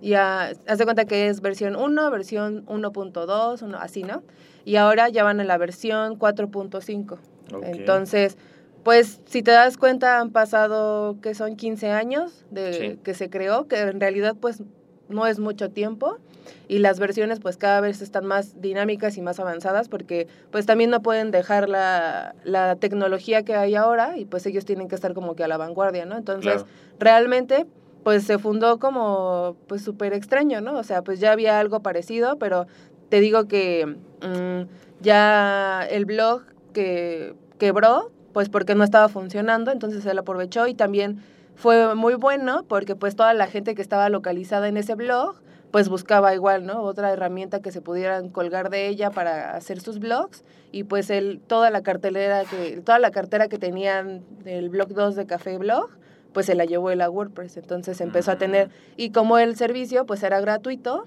ya 0.00 0.52
haz 0.66 0.78
de 0.78 0.84
cuenta 0.84 1.04
que 1.04 1.28
es 1.28 1.40
versión 1.40 1.76
1, 1.76 2.10
versión 2.10 2.64
1.2, 2.66 3.62
uno- 3.62 3.78
así, 3.78 4.02
¿no? 4.02 4.22
Y 4.64 4.76
ahora 4.76 5.08
ya 5.08 5.24
van 5.24 5.40
en 5.40 5.46
la 5.48 5.58
versión 5.58 6.16
4.5. 6.18 7.18
Ok. 7.54 7.62
Entonces, 7.64 8.36
pues 8.84 9.20
si 9.26 9.42
te 9.42 9.52
das 9.52 9.76
cuenta, 9.76 10.18
han 10.20 10.30
pasado 10.30 11.16
que 11.22 11.34
son 11.34 11.56
15 11.56 11.90
años 11.90 12.44
de 12.50 12.72
Sí. 12.72 12.98
que 13.04 13.14
se 13.14 13.30
creó, 13.30 13.68
que 13.68 13.78
en 13.80 14.00
realidad 14.00 14.34
pues 14.40 14.62
no 15.08 15.26
es 15.26 15.38
mucho 15.38 15.70
tiempo 15.70 16.18
y 16.68 16.78
las 16.78 16.98
versiones 16.98 17.40
pues 17.40 17.56
cada 17.56 17.80
vez 17.80 18.02
están 18.02 18.24
más 18.26 18.60
dinámicas 18.60 19.16
y 19.16 19.22
más 19.22 19.38
avanzadas 19.40 19.88
porque 19.88 20.26
pues 20.50 20.66
también 20.66 20.90
no 20.90 21.02
pueden 21.02 21.30
dejar 21.30 21.68
la, 21.68 22.34
la 22.44 22.76
tecnología 22.76 23.44
que 23.44 23.54
hay 23.54 23.74
ahora 23.74 24.16
y 24.18 24.24
pues 24.24 24.46
ellos 24.46 24.64
tienen 24.64 24.88
que 24.88 24.94
estar 24.94 25.14
como 25.14 25.34
que 25.36 25.44
a 25.44 25.48
la 25.48 25.56
vanguardia, 25.56 26.04
¿no? 26.06 26.16
Entonces, 26.16 26.62
Claro. 26.62 26.68
realmente 26.98 27.66
pues 28.04 28.24
se 28.24 28.38
fundó 28.38 28.78
como 28.78 29.56
pues 29.68 29.82
súper 29.82 30.12
extraño, 30.12 30.60
¿no? 30.60 30.76
O 30.76 30.82
sea, 30.82 31.02
pues 31.02 31.20
ya 31.20 31.32
había 31.32 31.60
algo 31.60 31.80
parecido, 31.80 32.36
pero 32.38 32.66
te 33.10 33.20
digo 33.20 33.46
que 33.46 33.86
mm, 34.22 34.62
ya 35.02 35.86
el 35.90 36.04
blog 36.04 36.42
que 36.72 37.34
quebró 37.58 38.10
pues 38.32 38.48
porque 38.48 38.74
no 38.74 38.82
estaba 38.82 39.08
funcionando, 39.08 39.70
entonces 39.70 40.06
él 40.06 40.18
aprovechó 40.18 40.66
y 40.66 40.74
también 40.74 41.22
fue 41.54 41.94
muy 41.94 42.14
bueno 42.14 42.64
porque 42.66 42.96
pues 42.96 43.14
toda 43.14 43.34
la 43.34 43.46
gente 43.46 43.74
que 43.74 43.82
estaba 43.82 44.08
localizada 44.08 44.68
en 44.68 44.78
ese 44.78 44.94
blog 44.94 45.36
pues 45.72 45.88
buscaba 45.88 46.34
igual, 46.34 46.66
¿no? 46.66 46.82
Otra 46.82 47.12
herramienta 47.12 47.60
que 47.60 47.72
se 47.72 47.80
pudieran 47.80 48.28
colgar 48.28 48.70
de 48.70 48.88
ella 48.88 49.10
para 49.10 49.56
hacer 49.56 49.80
sus 49.80 49.98
blogs 49.98 50.44
y 50.70 50.84
pues 50.84 51.10
él 51.10 51.40
toda 51.46 51.70
la 51.70 51.82
cartelera 51.82 52.44
que 52.44 52.80
toda 52.82 52.98
la 52.98 53.10
cartera 53.10 53.48
que 53.48 53.58
tenían 53.58 54.22
del 54.44 54.68
blog 54.68 54.90
2 54.90 55.16
de 55.16 55.26
Café 55.26 55.56
Blog 55.56 55.88
pues 56.34 56.46
se 56.46 56.54
la 56.54 56.66
llevó 56.66 56.90
él 56.90 57.00
a 57.00 57.10
WordPress, 57.10 57.56
entonces 57.56 58.00
empezó 58.00 58.32
a 58.32 58.36
tener 58.36 58.70
y 58.96 59.10
como 59.10 59.38
el 59.38 59.56
servicio 59.56 60.06
pues 60.06 60.22
era 60.22 60.40
gratuito. 60.40 61.06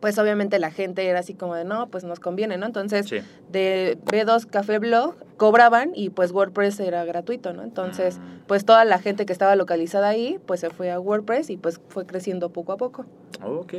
Pues 0.00 0.18
obviamente 0.18 0.58
la 0.58 0.70
gente 0.70 1.06
era 1.06 1.20
así 1.20 1.34
como 1.34 1.54
de, 1.54 1.64
no, 1.64 1.88
pues 1.88 2.04
nos 2.04 2.20
conviene, 2.20 2.56
¿no? 2.58 2.66
Entonces, 2.66 3.06
Sí. 3.08 3.18
de 3.50 3.98
B2 4.06 4.46
Café 4.46 4.78
Blog 4.78 5.14
cobraban 5.36 5.92
y 5.94 6.10
pues 6.10 6.32
WordPress 6.32 6.80
era 6.80 7.04
gratuito, 7.04 7.52
¿no? 7.52 7.62
Entonces, 7.62 8.18
Mm. 8.18 8.46
pues 8.46 8.64
toda 8.64 8.84
la 8.84 8.98
gente 8.98 9.26
que 9.26 9.32
estaba 9.32 9.56
localizada 9.56 10.08
ahí, 10.08 10.38
pues 10.46 10.60
se 10.60 10.70
fue 10.70 10.90
a 10.90 10.98
WordPress 11.00 11.50
y 11.50 11.56
pues 11.56 11.80
fue 11.88 12.06
creciendo 12.06 12.50
poco 12.50 12.72
a 12.72 12.76
poco. 12.76 13.04
Ok. 13.44 13.74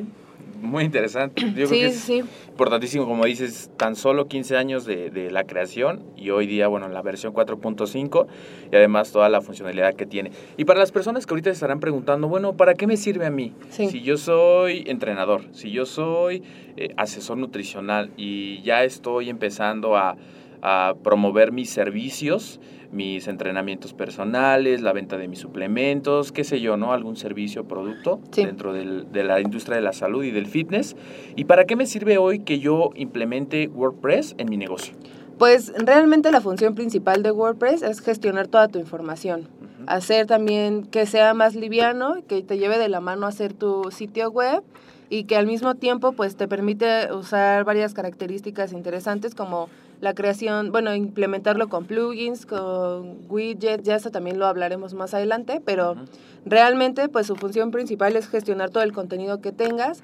Muy 0.61 0.83
interesante. 0.83 1.41
Yo 1.41 1.53
creo 1.53 1.67
sí, 1.67 1.75
que 1.75 1.85
es 1.85 1.99
sí, 1.99 2.23
importantísimo, 2.49 3.05
como 3.05 3.25
dices, 3.25 3.71
tan 3.77 3.95
solo 3.95 4.27
15 4.27 4.57
años 4.57 4.85
de, 4.85 5.09
de 5.09 5.31
la 5.31 5.45
creación 5.45 6.03
y 6.15 6.29
hoy 6.31 6.47
día, 6.47 6.67
bueno, 6.67 6.87
la 6.89 7.01
versión 7.01 7.33
4.5 7.33 8.27
y 8.71 8.75
además 8.75 9.11
toda 9.11 9.29
la 9.29 9.41
funcionalidad 9.41 9.95
que 9.95 10.05
tiene. 10.05 10.31
Y 10.57 10.65
para 10.65 10.79
las 10.79 10.91
personas 10.91 11.25
que 11.25 11.33
ahorita 11.33 11.49
se 11.49 11.53
estarán 11.53 11.79
preguntando, 11.79 12.27
bueno, 12.27 12.57
¿para 12.57 12.73
qué 12.73 12.87
me 12.87 12.97
sirve 12.97 13.25
a 13.25 13.31
mí? 13.31 13.53
Sí. 13.69 13.87
Si 13.89 14.01
yo 14.01 14.17
soy 14.17 14.83
entrenador, 14.87 15.43
si 15.51 15.71
yo 15.71 15.85
soy 15.85 16.43
eh, 16.77 16.93
asesor 16.97 17.37
nutricional 17.37 18.11
y 18.17 18.61
ya 18.63 18.83
estoy 18.83 19.29
empezando 19.29 19.95
a, 19.97 20.17
a 20.61 20.95
promover 21.03 21.51
mis 21.51 21.69
servicios, 21.69 22.59
mis 22.91 23.27
entrenamientos 23.27 23.93
personales, 23.93 24.81
la 24.81 24.93
venta 24.93 25.17
de 25.17 25.27
mis 25.27 25.39
suplementos, 25.39 26.31
qué 26.31 26.43
sé 26.43 26.59
yo, 26.59 26.75
¿no? 26.75 26.91
Algún 26.93 27.15
servicio 27.15 27.61
o 27.61 27.65
producto 27.67 28.19
Sí. 28.31 28.45
dentro 28.45 28.73
del- 28.73 29.11
de 29.11 29.23
la 29.23 29.39
industria 29.41 29.75
de 29.75 29.83
la 29.83 29.93
salud 29.93 30.23
y 30.23 30.31
del 30.31 30.47
fitness. 30.47 30.95
¿Y 31.35 31.45
para 31.45 31.65
qué 31.65 31.75
me 31.75 31.85
sirve 31.85 32.17
hoy 32.17 32.39
que 32.39 32.59
yo 32.59 32.89
implemente 32.95 33.67
WordPress 33.67 34.35
en 34.37 34.49
mi 34.49 34.57
negocio? 34.57 34.95
Pues 35.37 35.71
realmente 35.77 36.31
la 36.31 36.41
función 36.41 36.75
principal 36.75 37.23
de 37.23 37.31
WordPress 37.31 37.81
es 37.83 38.01
gestionar 38.01 38.47
toda 38.47 38.67
tu 38.67 38.79
información. 38.79 39.47
Hacer 39.87 40.25
también 40.27 40.83
que 40.83 41.05
sea 41.05 41.33
más 41.33 41.55
liviano, 41.55 42.15
que 42.27 42.41
te 42.43 42.57
lleve 42.57 42.77
de 42.77 42.89
la 42.89 42.99
mano 42.99 43.25
a 43.25 43.29
hacer 43.29 43.53
tu 43.53 43.89
sitio 43.91 44.29
web 44.31 44.61
y 45.09 45.23
que 45.23 45.37
al 45.37 45.47
mismo 45.47 45.75
tiempo 45.75 46.11
pues 46.11 46.35
te 46.35 46.47
permite 46.47 47.11
usar 47.13 47.63
varias 47.63 47.93
características 47.93 48.73
interesantes 48.73 49.33
como 49.33 49.69
la 50.01 50.13
creación, 50.13 50.71
bueno, 50.71 50.95
implementarlo 50.95 51.67
con 51.67 51.85
plugins, 51.85 52.45
con 52.45 53.19
widgets, 53.29 53.83
ya 53.83 53.95
eso 53.95 54.11
también 54.11 54.39
lo 54.39 54.47
hablaremos 54.47 54.93
más 54.93 55.13
adelante, 55.13 55.61
pero 55.63 55.91
Ujú. 55.93 56.01
realmente 56.45 57.09
pues 57.09 57.27
su 57.27 57.35
función 57.35 57.71
principal 57.71 58.15
es 58.15 58.27
gestionar 58.29 58.69
todo 58.69 58.83
el 58.83 58.93
contenido 58.93 59.41
que 59.41 59.51
tengas. 59.51 60.01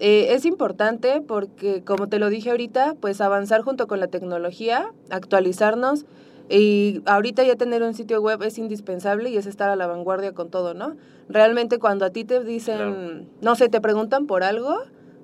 Eh, 0.00 0.28
es 0.34 0.44
importante 0.44 1.20
porque, 1.20 1.82
como 1.84 2.08
te 2.08 2.18
lo 2.18 2.28
dije 2.28 2.50
ahorita, 2.50 2.94
pues 3.00 3.20
avanzar 3.20 3.62
junto 3.62 3.86
con 3.86 4.00
la 4.00 4.08
tecnología, 4.08 4.90
actualizarnos 5.10 6.04
y 6.48 7.02
ahorita 7.06 7.44
ya 7.44 7.54
tener 7.56 7.82
un 7.82 7.94
sitio 7.94 8.20
web 8.20 8.42
es 8.42 8.58
indispensable 8.58 9.30
y 9.30 9.36
es 9.36 9.46
estar 9.46 9.70
a 9.70 9.76
la 9.76 9.86
vanguardia 9.86 10.32
con 10.32 10.50
todo, 10.50 10.74
¿no? 10.74 10.96
Realmente 11.28 11.78
cuando 11.78 12.04
a 12.04 12.10
ti 12.10 12.24
te 12.24 12.42
dicen, 12.42 12.76
Claro. 12.76 13.24
no 13.40 13.54
sé, 13.54 13.68
te 13.68 13.80
preguntan 13.80 14.26
por 14.26 14.42
algo, 14.42 14.78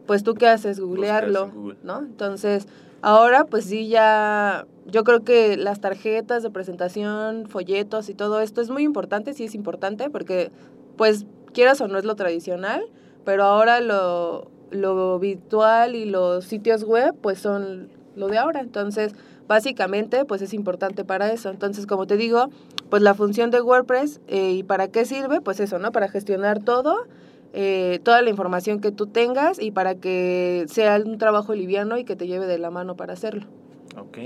pues 0.07 0.23
tú 0.23 0.35
qué 0.35 0.47
haces, 0.49 0.81
googlearlo, 0.81 1.51
Google. 1.51 1.77
¿no? 1.83 1.99
Entonces, 2.01 2.67
ahora 3.03 3.45
pues 3.45 3.65
sí 3.65 3.89
ya, 3.89 4.67
yo 4.87 5.05
creo 5.05 5.25
que 5.25 5.57
las 5.57 5.81
tarjetas 5.81 6.43
de 6.43 6.51
presentación, 6.51 7.47
folletos 7.49 8.09
y 8.09 8.15
todo 8.15 8.41
esto 8.41 8.61
es 8.61 8.71
muy 8.71 8.83
importante, 8.83 9.35
sí 9.35 9.45
es 9.45 9.55
importante 9.55 10.11
porque 10.11 10.51
pues 10.97 11.27
quieras 11.53 11.81
o 11.81 11.89
no 11.89 11.99
es 11.99 12.05
lo 12.05 12.17
tradicional, 12.17 12.83
pero 13.25 13.45
ahora 13.45 13.81
lo, 13.81 14.51
lo 14.71 15.19
virtual 15.19 15.95
y 15.95 16.05
los 16.05 16.45
sitios 16.45 16.85
web 16.85 17.15
pues 17.21 17.39
son 17.39 17.89
lo 18.17 18.29
de 18.29 18.39
ahora. 18.39 18.61
Entonces, 18.61 19.15
básicamente 19.49 20.25
pues 20.25 20.43
es 20.43 20.55
importante 20.55 21.05
para 21.05 21.33
eso. 21.33 21.51
Entonces, 21.51 21.87
como 21.87 22.07
te 22.07 22.17
digo, 22.17 22.51
pues 22.89 23.03
la 23.03 23.15
función 23.15 23.51
de 23.51 23.61
WordPress 23.61 24.21
eh, 24.29 24.53
y 24.53 24.63
para 24.63 24.89
qué 24.89 25.05
sirve, 25.05 25.41
pues 25.41 25.61
eso, 25.61 25.79
¿no? 25.79 25.93
Para 25.93 26.09
gestionar 26.09 26.63
todo, 26.63 27.07
eh, 27.53 28.01
toda 28.03 28.23
la 28.23 28.31
información 28.31 28.81
que 28.81 28.93
tú 28.93 29.07
tengas 29.07 29.61
y 29.61 29.71
para 29.71 29.97
que 29.97 30.65
sea 30.69 30.97
un 31.05 31.19
trabajo 31.19 31.55
liviano 31.55 31.99
y 31.99 32.05
que 32.05 32.17
te 32.17 32.27
lleve 32.27 32.47
de 32.47 32.59
la 32.59 32.71
mano 32.71 32.97
para 32.97 33.13
hacerlo. 33.13 33.47
Ok, 33.99 34.19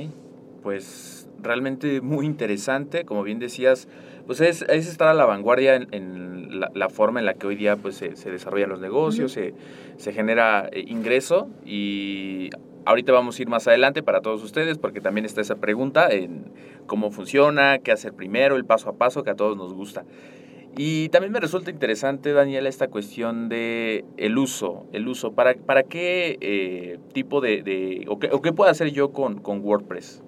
pues 0.63 1.29
realmente 1.43 2.01
muy 2.01 2.27
interesante, 2.27 3.05
como 3.05 3.23
bien 3.23 3.39
decías, 3.39 3.89
pues 4.27 4.41
es, 4.41 4.63
es 4.63 4.89
estar 4.89 5.09
a 5.09 5.15
la 5.15 5.27
vanguardia 5.27 5.77
en, 5.77 5.89
en 5.93 6.61
la, 6.61 6.71
la 6.75 6.89
forma 6.89 7.21
en 7.21 7.27
la 7.27 7.35
que 7.35 7.47
hoy 7.47 7.57
día 7.57 7.77
pues 7.77 7.97
se, 7.97 8.17
se 8.17 8.31
desarrollan 8.31 8.71
los 8.71 8.81
negocios, 8.81 9.33
se, 9.33 9.55
se 9.97 10.13
genera 10.13 10.69
eh, 10.73 10.85
ingreso 10.87 11.49
y 11.65 12.51
ahorita 12.87 13.13
vamos 13.13 13.39
a 13.39 13.43
ir 13.43 13.49
más 13.49 13.67
adelante 13.69 14.03
para 14.03 14.21
todos 14.21 14.43
ustedes 14.43 14.79
porque 14.79 15.01
también 15.01 15.25
está 15.25 15.41
esa 15.41 15.57
pregunta 15.57 16.09
en 16.11 16.53
cómo 16.87 17.11
funciona, 17.11 17.79
qué 17.79 17.93
hacer 17.93 18.13
primero, 18.13 18.57
el 18.57 18.65
paso 18.65 18.91
a 18.91 18.95
paso 18.95 19.23
que 19.23 19.31
a 19.31 19.37
todos 19.37 19.57
nos 19.57 19.73
gusta. 19.75 20.05
Y 20.77 21.09
también 21.11 21.33
me 21.33 21.41
resulta 21.41 21.71
interesante, 21.71 22.33
Daniela, 22.33 22.69
esta 22.69 22.89
cuestión 22.89 23.49
de 23.49 24.05
el 24.17 24.37
uso, 24.39 24.87
el 24.93 25.07
uso. 25.09 25.33
¿Para, 25.33 25.55
para 25.55 25.83
qué 25.85 26.37
eh, 26.41 26.99
tipo 27.13 27.41
de, 27.41 27.63
de 27.63 28.05
o, 28.09 28.19
qué, 28.19 28.31
o 28.33 28.43
qué 28.43 28.53
puedo 28.53 28.71
hacer 28.71 28.91
yo 28.91 29.13
con, 29.13 29.39
con 29.41 29.61
WordPress? 29.65 30.23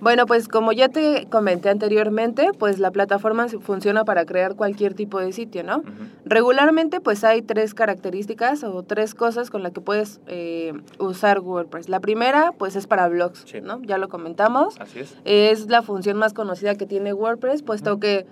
Bueno, 0.00 0.26
pues 0.26 0.46
como 0.46 0.70
ya 0.70 0.88
te 0.88 1.26
comenté 1.28 1.70
anteriormente, 1.70 2.50
pues 2.56 2.78
la 2.78 2.92
plataforma 2.92 3.48
funciona 3.48 4.04
para 4.04 4.24
crear 4.26 4.54
cualquier 4.54 4.94
tipo 4.94 5.18
de 5.18 5.32
sitio, 5.32 5.64
¿no? 5.64 5.82
Regularmente 6.24 7.00
pues 7.00 7.24
hay 7.24 7.42
tres 7.42 7.74
características 7.74 8.62
o 8.62 8.84
tres 8.84 9.16
cosas 9.16 9.50
con 9.50 9.64
las 9.64 9.72
que 9.72 9.80
puedes 9.80 10.20
eh, 10.28 10.72
usar 11.00 11.40
WordPress. 11.40 11.88
La 11.88 11.98
primera 11.98 12.52
pues 12.56 12.76
es 12.76 12.86
para 12.86 13.08
blogs, 13.08 13.42
Sí. 13.46 13.60
¿no? 13.60 13.82
Ya 13.82 13.98
lo 13.98 14.08
comentamos. 14.08 14.78
Así 14.80 15.00
es. 15.00 15.16
Es 15.24 15.66
la 15.66 15.82
función 15.82 16.16
más 16.16 16.32
conocida 16.32 16.76
que 16.76 16.86
tiene 16.86 17.12
WordPress, 17.12 17.62
puesto 17.64 17.98
que 17.98 18.24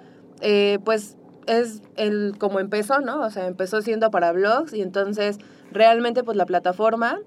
eh, 0.42 0.78
pues 0.84 1.16
es 1.46 1.82
el 1.96 2.34
como 2.38 2.60
empezó, 2.60 3.00
¿no? 3.00 3.20
O 3.22 3.30
sea, 3.30 3.46
empezó 3.46 3.82
siendo 3.82 4.10
para 4.10 4.32
blogs 4.32 4.72
y 4.72 4.82
entonces 4.82 5.38
realmente 5.72 6.22
pues 6.24 6.36
la 6.36 6.46
plataforma 6.46 7.20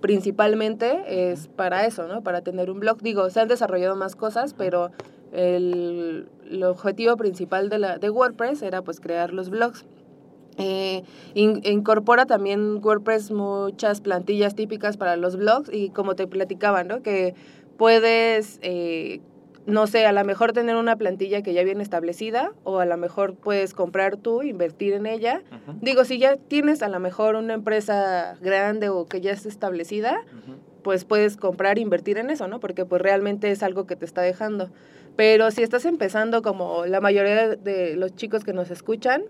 principalmente 0.00 1.30
es 1.30 1.48
para 1.48 1.86
eso, 1.86 2.06
¿no? 2.06 2.22
Para 2.22 2.42
tener 2.42 2.70
un 2.70 2.80
blog. 2.80 2.98
Digo, 3.02 3.28
se 3.30 3.40
han 3.40 3.48
desarrollado 3.48 3.96
más 3.96 4.14
cosas, 4.14 4.54
pero 4.54 4.90
el, 5.32 6.28
el 6.50 6.62
objetivo 6.64 7.16
principal 7.16 7.68
de, 7.68 7.78
la, 7.78 7.98
de 7.98 8.10
WordPress 8.10 8.62
era 8.62 8.82
pues 8.82 9.00
crear 9.00 9.32
los 9.32 9.50
blogs. 9.50 9.84
Eh, 10.58 11.02
in- 11.34 11.60
incorpora 11.64 12.24
también 12.24 12.80
WordPress 12.82 13.30
muchas 13.30 14.00
plantillas 14.00 14.54
típicas 14.54 14.96
para 14.96 15.16
los 15.16 15.36
blogs 15.36 15.70
y 15.72 15.90
como 15.90 16.14
te 16.14 16.26
platicaba, 16.26 16.82
¿no? 16.84 17.02
Que 17.02 17.34
puedes, 17.76 18.58
eh, 18.62 19.20
no 19.66 19.86
sé, 19.88 20.06
a 20.06 20.12
lo 20.12 20.24
mejor 20.24 20.52
tener 20.52 20.76
una 20.76 20.96
plantilla 20.96 21.42
que 21.42 21.52
ya 21.52 21.64
viene 21.64 21.82
establecida 21.82 22.52
o 22.64 22.78
a 22.78 22.86
lo 22.86 22.96
mejor 22.96 23.34
puedes 23.34 23.74
comprar 23.74 24.16
tú, 24.16 24.42
invertir 24.42 24.94
en 24.94 25.06
ella. 25.06 25.42
Digo, 25.80 26.04
si 26.04 26.18
ya 26.18 26.36
tienes 26.36 26.82
a 26.82 26.88
lo 26.88 27.00
mejor 27.00 27.34
una 27.34 27.54
empresa 27.54 28.36
grande 28.40 28.88
o 28.88 29.06
que 29.06 29.20
ya 29.20 29.32
es 29.32 29.44
establecida, 29.44 30.20
pues 30.82 31.04
puedes 31.04 31.36
comprar 31.36 31.78
e 31.78 31.80
invertir 31.80 32.16
en 32.18 32.30
eso, 32.30 32.46
¿no? 32.46 32.60
Porque 32.60 32.84
pues 32.84 33.02
realmente 33.02 33.50
es 33.50 33.64
algo 33.64 33.86
que 33.88 33.96
te 33.96 34.04
está 34.04 34.22
dejando. 34.22 34.70
Pero 35.16 35.50
si 35.50 35.62
estás 35.64 35.84
empezando 35.84 36.42
como 36.42 36.86
la 36.86 37.00
mayoría 37.00 37.48
de- 37.48 37.56
de 37.56 37.96
los 37.96 38.14
chicos 38.14 38.44
que 38.44 38.52
nos 38.52 38.70
escuchan, 38.70 39.24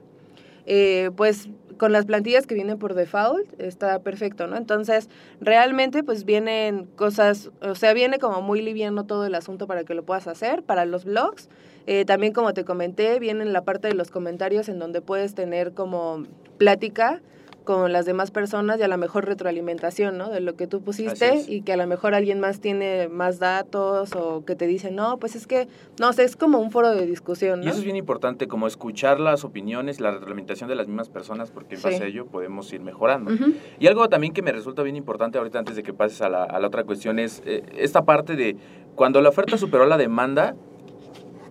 eh, 0.66 1.11
pues 1.16 1.49
con 1.78 1.92
las 1.92 2.06
plantillas 2.06 2.47
que 2.47 2.54
vienen 2.54 2.78
por 2.78 2.95
default 2.95 3.47
está 3.61 3.99
perfecto, 4.00 4.47
¿no? 4.47 4.56
Entonces, 4.56 5.09
realmente 5.40 6.02
pues 6.02 6.25
vienen 6.25 6.87
cosas, 6.97 7.50
o 7.61 7.75
sea, 7.75 7.92
viene 7.92 8.18
como 8.18 8.42
muy 8.42 8.62
liviano 8.62 9.04
todo 9.04 9.26
el 9.26 9.35
asunto 9.35 9.66
para 9.66 9.85
que 9.85 9.95
lo 9.95 10.04
puedas 10.04 10.26
hacer, 10.26 10.62
para 10.62 10.85
los 10.85 11.04
blogs. 11.04 11.49
Eh, 11.87 12.04
también 12.04 12.33
como 12.33 12.52
te 12.52 12.64
comenté, 12.64 13.18
viene 13.21 13.42
en 13.42 13.52
la 13.52 13.62
parte 13.62 13.88
de 13.88 13.95
los 13.95 14.11
comentarios 14.11 14.68
en 14.68 14.78
donde 14.78 15.00
puedes 15.00 15.35
tener 15.35 15.73
como 15.73 16.25
plática 16.59 17.21
con 17.67 17.93
las 17.93 18.07
demás 18.07 18.31
personas 18.31 18.81
y 18.81 18.83
a 18.85 18.89
lo 18.89 18.97
mejor 18.97 19.27
retroalimentación, 19.27 20.17
¿no? 20.17 20.31
De 20.31 20.41
lo 20.41 20.55
que 20.55 20.67
tú 20.67 20.81
pusiste 20.81 21.43
y 21.49 21.61
que 21.61 21.75
a 21.75 21.77
lo 21.77 21.87
mejor 21.87 22.15
alguien 22.15 22.41
más 22.41 22.61
tiene 22.61 23.09
más 23.09 23.39
datos 23.39 24.15
o 24.15 24.45
que 24.47 24.55
te 24.57 24.67
dice, 24.67 24.91
no, 24.91 25.19
pues 25.19 25.37
es 25.37 25.47
que, 25.47 25.69
no 26.01 26.15
sé, 26.15 26.23
es 26.25 26.37
como 26.37 26.59
un 26.61 26.71
foro 26.71 26.91
de 26.95 27.05
discusión, 27.05 27.61
Y 27.63 27.67
¿no? 27.67 27.71
eso 27.73 27.81
es 27.81 27.85
bien 27.85 27.97
importante, 27.97 28.49
como 28.49 28.67
escuchar 28.67 29.21
las 29.21 29.45
opiniones, 29.45 30.01
la 30.01 30.13
retroalimentación 30.13 30.71
de 30.71 30.77
las 30.77 30.87
mismas 30.87 31.11
personas, 31.11 31.51
porque 31.51 31.75
en 31.75 31.81
Sí. 31.81 31.85
base 31.89 32.05
a 32.05 32.07
ello 32.07 32.25
podemos 32.27 32.73
ir 32.73 32.81
mejorando. 32.81 33.33
Y 33.79 33.89
algo 33.89 34.09
también 34.09 34.33
que 34.33 34.41
me 34.41 34.53
resulta 34.53 34.83
bien 34.83 34.97
importante 34.97 35.37
ahorita 35.37 35.59
antes 35.59 35.77
de 35.77 35.83
que 35.83 35.93
pases 35.93 36.23
a 36.23 36.29
la, 36.31 36.45
a 36.45 36.59
la 36.61 36.69
otra 36.69 36.85
cuestión 36.85 37.19
es 37.19 37.43
eh, 37.45 37.63
esta 37.77 38.05
parte 38.05 38.37
de 38.37 38.57
cuando 38.95 39.21
la 39.21 39.29
oferta 39.29 39.59
superó 39.59 39.85
la 39.87 39.99
demanda, 39.99 40.55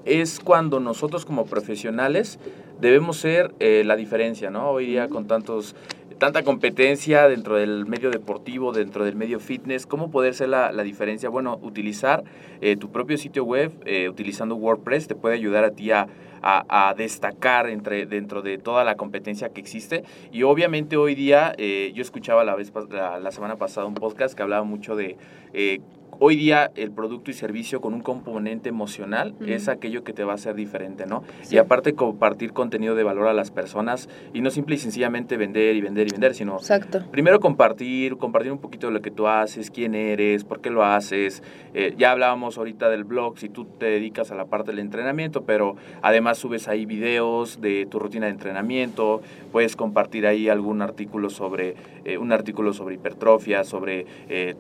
es 0.06 0.40
cuando 0.40 0.80
nosotros 0.80 1.26
como 1.26 1.46
profesionales 1.46 2.40
debemos 2.80 3.18
ser 3.18 3.54
eh, 3.60 3.84
la 3.86 3.96
diferencia, 3.96 4.50
¿no? 4.50 4.70
Hoy 4.70 4.86
día 4.88 5.10
con 5.10 5.28
tantos 5.28 5.76
tanta 6.18 6.44
competencia 6.44 7.28
dentro 7.28 7.58
del 7.58 7.86
medio 7.86 8.10
deportivo, 8.10 8.72
dentro 8.72 9.04
del 9.06 9.16
medio 9.16 9.40
fitness, 9.40 9.86
¿cómo 9.86 10.12
poder 10.12 10.34
ser 10.34 10.50
la, 10.50 10.72
la 10.72 10.84
diferencia? 10.84 11.30
Bueno, 11.30 11.60
utilizar 11.62 12.24
eh, 12.62 12.78
tu 12.78 12.92
propio 12.92 13.18
sitio 13.18 13.44
web, 13.44 13.72
eh, 13.86 14.10
utilizando 14.10 14.56
WordPress, 14.56 15.08
te 15.08 15.16
puede 15.16 15.36
ayudar 15.36 15.66
a 15.66 15.72
ti 15.72 15.92
a, 15.92 16.08
a, 16.42 16.90
a, 16.90 16.94
destacar 16.94 17.68
entre, 17.68 18.06
dentro 18.06 18.42
de 18.42 18.58
toda 18.58 18.84
la 18.84 18.96
competencia 18.96 19.50
que 19.50 19.60
existe. 19.60 20.04
Y 20.32 20.44
obviamente 20.44 20.96
hoy 20.96 21.16
día, 21.16 21.54
eh, 21.58 21.92
yo 21.94 22.02
escuchaba 22.02 22.44
la, 22.44 22.56
vez, 22.56 22.72
la, 22.92 23.20
la, 23.20 23.32
semana 23.32 23.58
pasada 23.58 23.88
un 23.88 23.96
podcast 23.96 24.36
que 24.36 24.44
hablaba 24.44 24.64
mucho 24.64 24.96
de 24.96 25.18
eh, 25.54 25.82
hoy 26.20 26.36
día 26.36 26.72
el 26.76 26.92
producto 26.92 27.32
y 27.32 27.34
servicio 27.34 27.82
con 27.82 27.94
un 27.94 28.02
componente 28.02 28.70
emocional 28.70 29.34
uh 29.40 29.44
-huh. 29.44 29.50
es 29.50 29.68
aquello 29.68 30.04
que 30.04 30.14
te 30.14 30.24
va 30.24 30.34
a 30.34 30.36
hacer 30.36 30.56
diferente, 30.56 31.06
¿no? 31.06 31.24
Sí. 31.42 31.56
Y 31.56 31.58
aparte 31.58 31.94
compartir 31.94 32.54
contenido 32.54 32.96
de 32.96 33.04
valor 33.04 33.28
a 33.28 33.34
las 33.34 33.52
personas 33.52 34.10
y 34.34 34.42
no 34.42 34.50
simple 34.50 34.76
y 34.76 34.78
sencillamente 34.80 35.38
vender 35.38 35.76
y 35.76 35.82
vender 35.82 36.08
y 36.08 36.12
vender, 36.12 36.34
sino 36.34 36.56
Exacto. 36.56 37.04
primero 37.12 37.40
compartir, 37.40 38.18
compartir 38.18 38.52
un 38.52 38.60
poquito 38.60 38.88
de 38.88 38.94
lo 38.94 39.02
que 39.02 39.12
tú 39.12 39.28
haces, 39.28 39.72
quién 39.72 39.96
eres, 39.96 40.44
por 40.44 40.62
qué 40.62 40.70
lo 40.70 40.84
haces. 40.84 41.44
Eh, 41.74 41.94
ya 41.98 42.12
hablábamos 42.12 42.58
ahorita 42.58 42.90
del 42.90 43.04
blog, 43.04 43.38
si 43.38 43.50
tú 43.50 43.66
te 43.66 43.86
dedicas 43.86 44.32
a 44.32 44.36
la 44.36 44.46
parte 44.46 44.72
del 44.72 44.80
entrenamiento, 44.80 45.44
pero 45.44 45.76
además 46.02 46.38
subes 46.38 46.68
ahí 46.68 46.86
videos 46.86 47.62
de 47.62 47.86
tu 47.86 48.00
rutina 48.00 48.26
de 48.28 48.32
entrenamiento, 48.32 49.22
puedes 49.52 49.76
compartir 49.76 50.28
ahí 50.28 50.50
algún 50.50 50.82
artículo 50.82 51.30
sobre, 51.30 51.76
eh, 52.04 52.18
un 52.18 52.32
artículo 52.32 52.74
sobre 52.74 52.96
hipertrofia, 52.96 53.64
sobre, 53.64 54.06
eh, 54.30 54.56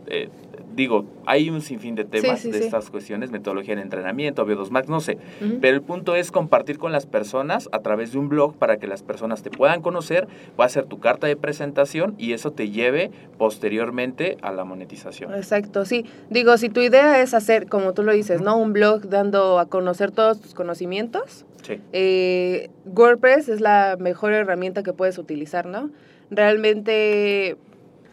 digo, 0.76 1.06
hay 1.26 1.50
un 1.50 1.62
sinfín 1.62 1.96
de 1.96 2.06
temas 2.06 2.40
sí, 2.40 2.48
sí, 2.48 2.52
de 2.52 2.60
sí. 2.60 2.66
estas 2.66 2.90
cuestiones, 2.90 3.32
metodología 3.32 3.76
de 3.76 3.82
entrenamiento, 3.82 4.46
B2 4.46 4.70
Max, 4.70 4.90
no 4.90 5.00
sé. 5.00 5.18
Uh 5.42 5.46
-huh. 5.46 5.58
Pero 5.62 5.76
el 5.76 5.82
punto 5.82 6.16
es 6.16 6.32
compartir 6.32 6.78
con 6.78 6.92
las 6.92 7.06
personas 7.06 7.70
a 7.72 7.80
través 7.80 8.12
de 8.12 8.20
un 8.20 8.30
blog 8.30 8.56
para 8.56 8.78
que 8.78 8.88
las 8.88 9.04
personas 9.04 9.42
te 9.42 9.50
puedan 9.50 9.82
conocer, 9.82 10.28
va 10.60 10.66
a 10.66 10.70
ser 10.70 10.86
tu 10.86 11.00
carta 11.00 11.28
de 11.28 11.36
presentación 11.36 12.16
y 12.18 12.34
eso 12.34 12.52
te 12.52 12.70
lleve 12.70 13.12
posteriormente 13.38 14.38
a 14.42 14.52
la 14.52 14.66
monetización. 14.66 15.34
Exacto, 15.34 15.86
sí. 15.86 16.06
Digo, 16.30 16.58
si 16.58 16.70
tu 16.70 16.82
idea 16.82 17.22
es 17.22 17.34
hacer, 17.34 17.68
como 17.68 17.94
tú 17.94 18.04
lo 18.04 18.12
dices, 18.12 18.42
uh 18.42 18.44
-huh. 18.44 18.46
¿no? 18.46 18.58
Un 18.58 18.74
blog 18.74 19.08
dando 19.10 19.60
a 19.60 19.68
conocer 19.68 20.12
todos 20.12 20.42
tus 20.42 20.54
conocimientos. 20.54 21.46
Sí. 21.64 21.80
Eh, 21.94 22.70
WordPress 22.86 23.50
es 23.50 23.60
la 23.60 23.98
mejor 24.00 24.34
herramienta 24.34 24.84
que 24.84 24.94
puedes 24.94 25.18
utilizar, 25.18 25.66
¿no? 25.66 25.90
Realmente 26.30 27.58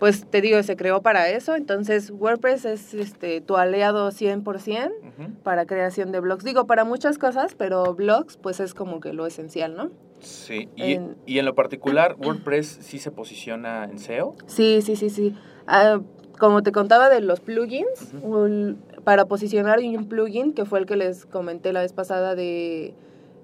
pues 0.03 0.27
te 0.29 0.41
digo, 0.41 0.61
se 0.65 0.75
creó 0.75 1.01
para 1.01 1.29
eso, 1.29 1.55
entonces 1.55 2.11
WordPress 2.11 2.65
es 2.65 2.93
este, 2.93 3.41
tu 3.41 3.57
aliado 3.57 4.11
100% 4.11 4.41
uh 4.41 4.43
-huh. 4.43 5.35
para 5.45 5.65
creación 5.65 6.11
de 6.11 6.19
blogs. 6.19 6.43
Digo, 6.43 6.67
para 6.67 6.83
muchas 6.83 7.19
cosas, 7.19 7.55
pero 7.55 7.95
blogs 7.95 8.37
pues 8.37 8.59
es 8.59 8.75
como 8.75 8.99
que 8.99 9.13
lo 9.13 9.29
esencial, 9.29 9.77
¿no? 9.77 9.93
Sí, 10.19 10.69
y 10.75 10.95
en, 10.95 11.15
y 11.25 11.39
en 11.39 11.45
lo 11.45 11.55
particular, 11.55 12.17
WordPress 12.21 12.81
sí 12.81 12.99
se 12.99 13.13
posiciona 13.13 13.85
en 13.85 14.01
SEO. 14.01 14.35
Sí, 14.47 14.83
sí, 14.83 14.97
sí, 14.97 15.09
sí. 15.09 15.37
Uh, 15.69 16.03
como 16.37 16.65
te 16.65 16.73
contaba 16.73 17.09
de 17.09 17.21
los 17.21 17.39
plugins, 17.39 18.13
uh 18.25 18.27
-huh. 18.27 18.77
para 19.05 19.27
posicionar 19.27 19.79
un 19.79 20.09
plugin, 20.09 20.53
que 20.53 20.65
fue 20.65 20.81
el 20.81 20.87
que 20.87 20.97
les 20.97 21.27
comenté 21.27 21.73
la 21.73 21.83
vez 21.83 21.93
pasada 21.93 22.35
de 22.35 22.93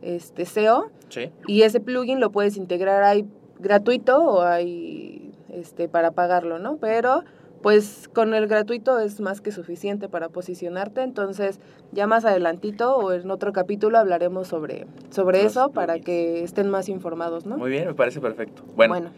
este 0.02 0.44
SEO, 0.44 0.90
sí. 1.08 1.30
y 1.46 1.62
ese 1.62 1.78
plugin 1.78 2.18
lo 2.18 2.32
puedes 2.32 2.56
integrar 2.56 3.04
ahí 3.04 3.28
gratuito 3.60 4.18
o 4.18 4.42
hay 4.42 5.27
este, 5.50 5.88
para 5.88 6.12
pagarlo, 6.12 6.58
¿no? 6.58 6.76
Pero 6.76 7.24
pues 7.62 8.08
con 8.14 8.34
el 8.34 8.46
gratuito 8.46 9.00
es 9.00 9.20
más 9.20 9.40
que 9.40 9.50
suficiente 9.50 10.08
para 10.08 10.28
posicionarte, 10.28 11.02
entonces 11.02 11.58
ya 11.90 12.06
más 12.06 12.24
adelantito 12.24 12.96
o 12.96 13.12
en 13.12 13.28
otro 13.32 13.52
capítulo 13.52 13.98
hablaremos 13.98 14.46
sobre, 14.46 14.86
sobre 15.10 15.44
eso 15.44 15.70
para 15.72 15.98
que 15.98 16.44
estén 16.44 16.70
más 16.70 16.88
informados, 16.88 17.46
¿no? 17.46 17.56
Muy 17.56 17.70
bien, 17.70 17.86
me 17.88 17.94
parece 17.94 18.20
perfecto. 18.20 18.62
Bueno. 18.76 18.94
bueno 18.94 19.10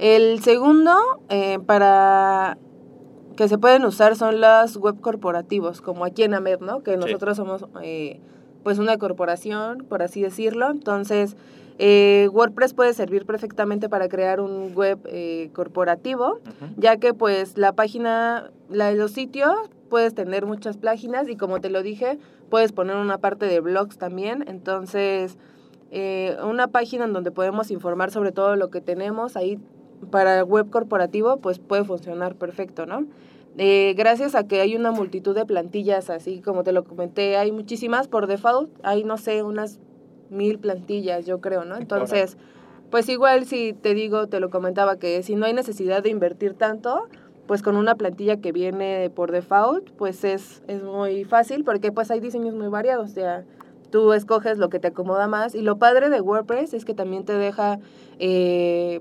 el 0.00 0.40
segundo, 0.42 0.94
eh, 1.28 1.58
para 1.66 2.56
que 3.36 3.48
se 3.48 3.58
pueden 3.58 3.84
usar 3.84 4.16
son 4.16 4.40
los 4.40 4.78
web 4.78 4.98
corporativos, 4.98 5.82
como 5.82 6.06
aquí 6.06 6.22
en 6.22 6.32
AMED, 6.32 6.60
¿no? 6.60 6.82
Que 6.82 6.96
nosotros 6.96 7.36
sí. 7.36 7.42
somos 7.42 7.66
eh, 7.82 8.18
pues 8.62 8.78
una 8.78 8.96
corporación, 8.96 9.84
por 9.86 10.02
así 10.02 10.22
decirlo, 10.22 10.70
entonces 10.70 11.36
eh, 11.82 12.28
WordPress 12.30 12.74
puede 12.74 12.92
servir 12.92 13.24
perfectamente 13.24 13.88
para 13.88 14.10
crear 14.10 14.38
un 14.38 14.74
web 14.74 14.98
eh, 15.06 15.48
corporativo, 15.54 16.34
uh 16.34 16.38
-huh. 16.38 16.74
ya 16.76 16.98
que 16.98 17.14
pues 17.14 17.56
la 17.56 17.72
página, 17.72 18.50
la 18.68 18.90
de 18.90 18.96
los 18.96 19.12
sitios, 19.12 19.54
puedes 19.88 20.14
tener 20.14 20.44
muchas 20.44 20.76
páginas 20.76 21.26
y 21.30 21.36
como 21.36 21.58
te 21.62 21.70
lo 21.70 21.82
dije, 21.82 22.18
puedes 22.50 22.72
poner 22.72 22.96
una 22.96 23.16
parte 23.16 23.46
de 23.46 23.60
blogs 23.60 23.96
también, 23.96 24.44
entonces 24.46 25.38
eh, 25.90 26.36
una 26.44 26.68
página 26.68 27.06
en 27.06 27.14
donde 27.14 27.30
podemos 27.30 27.70
informar 27.70 28.10
sobre 28.10 28.30
todo 28.30 28.56
lo 28.56 28.68
que 28.68 28.82
tenemos 28.82 29.34
ahí 29.34 29.58
para 30.10 30.44
web 30.44 30.68
corporativo, 30.68 31.38
pues 31.38 31.60
puede 31.60 31.84
funcionar 31.84 32.34
perfecto, 32.34 32.84
¿no? 32.84 33.06
Eh, 33.56 33.94
gracias 33.96 34.34
a 34.34 34.46
que 34.46 34.60
hay 34.60 34.76
una 34.76 34.90
multitud 34.90 35.34
de 35.34 35.46
plantillas, 35.46 36.10
así 36.10 36.42
como 36.42 36.62
te 36.62 36.72
lo 36.72 36.84
comenté, 36.84 37.38
hay 37.38 37.52
muchísimas 37.52 38.06
por 38.06 38.26
default, 38.26 38.70
hay 38.82 39.02
no 39.02 39.16
sé, 39.16 39.42
unas 39.42 39.80
mil 40.30 40.58
plantillas, 40.58 41.26
yo 41.26 41.40
creo, 41.40 41.64
¿no? 41.64 41.76
Entonces, 41.76 42.36
pues 42.90 43.08
igual 43.08 43.46
si 43.46 43.72
te 43.72 43.94
digo, 43.94 44.26
te 44.28 44.40
lo 44.40 44.50
comentaba, 44.50 44.98
que 44.98 45.22
si 45.22 45.36
no 45.36 45.46
hay 45.46 45.52
necesidad 45.52 46.02
de 46.02 46.10
invertir 46.10 46.54
tanto, 46.54 47.08
pues 47.46 47.62
con 47.62 47.76
una 47.76 47.96
plantilla 47.96 48.36
que 48.36 48.52
viene 48.52 49.10
por 49.10 49.32
default, 49.32 49.90
pues 49.90 50.24
es, 50.24 50.62
es 50.68 50.82
muy 50.82 51.24
fácil 51.24 51.64
porque 51.64 51.92
pues 51.92 52.10
hay 52.10 52.20
diseños 52.20 52.54
muy 52.54 52.68
variados, 52.68 53.10
o 53.10 53.14
sea, 53.14 53.44
tú 53.90 54.12
escoges 54.12 54.58
lo 54.58 54.70
que 54.70 54.78
te 54.78 54.88
acomoda 54.88 55.26
más 55.26 55.54
y 55.54 55.62
lo 55.62 55.76
padre 55.78 56.10
de 56.10 56.20
WordPress 56.20 56.74
es 56.74 56.84
que 56.84 56.94
también 56.94 57.24
te 57.24 57.32
deja 57.34 57.80
eh, 58.18 59.00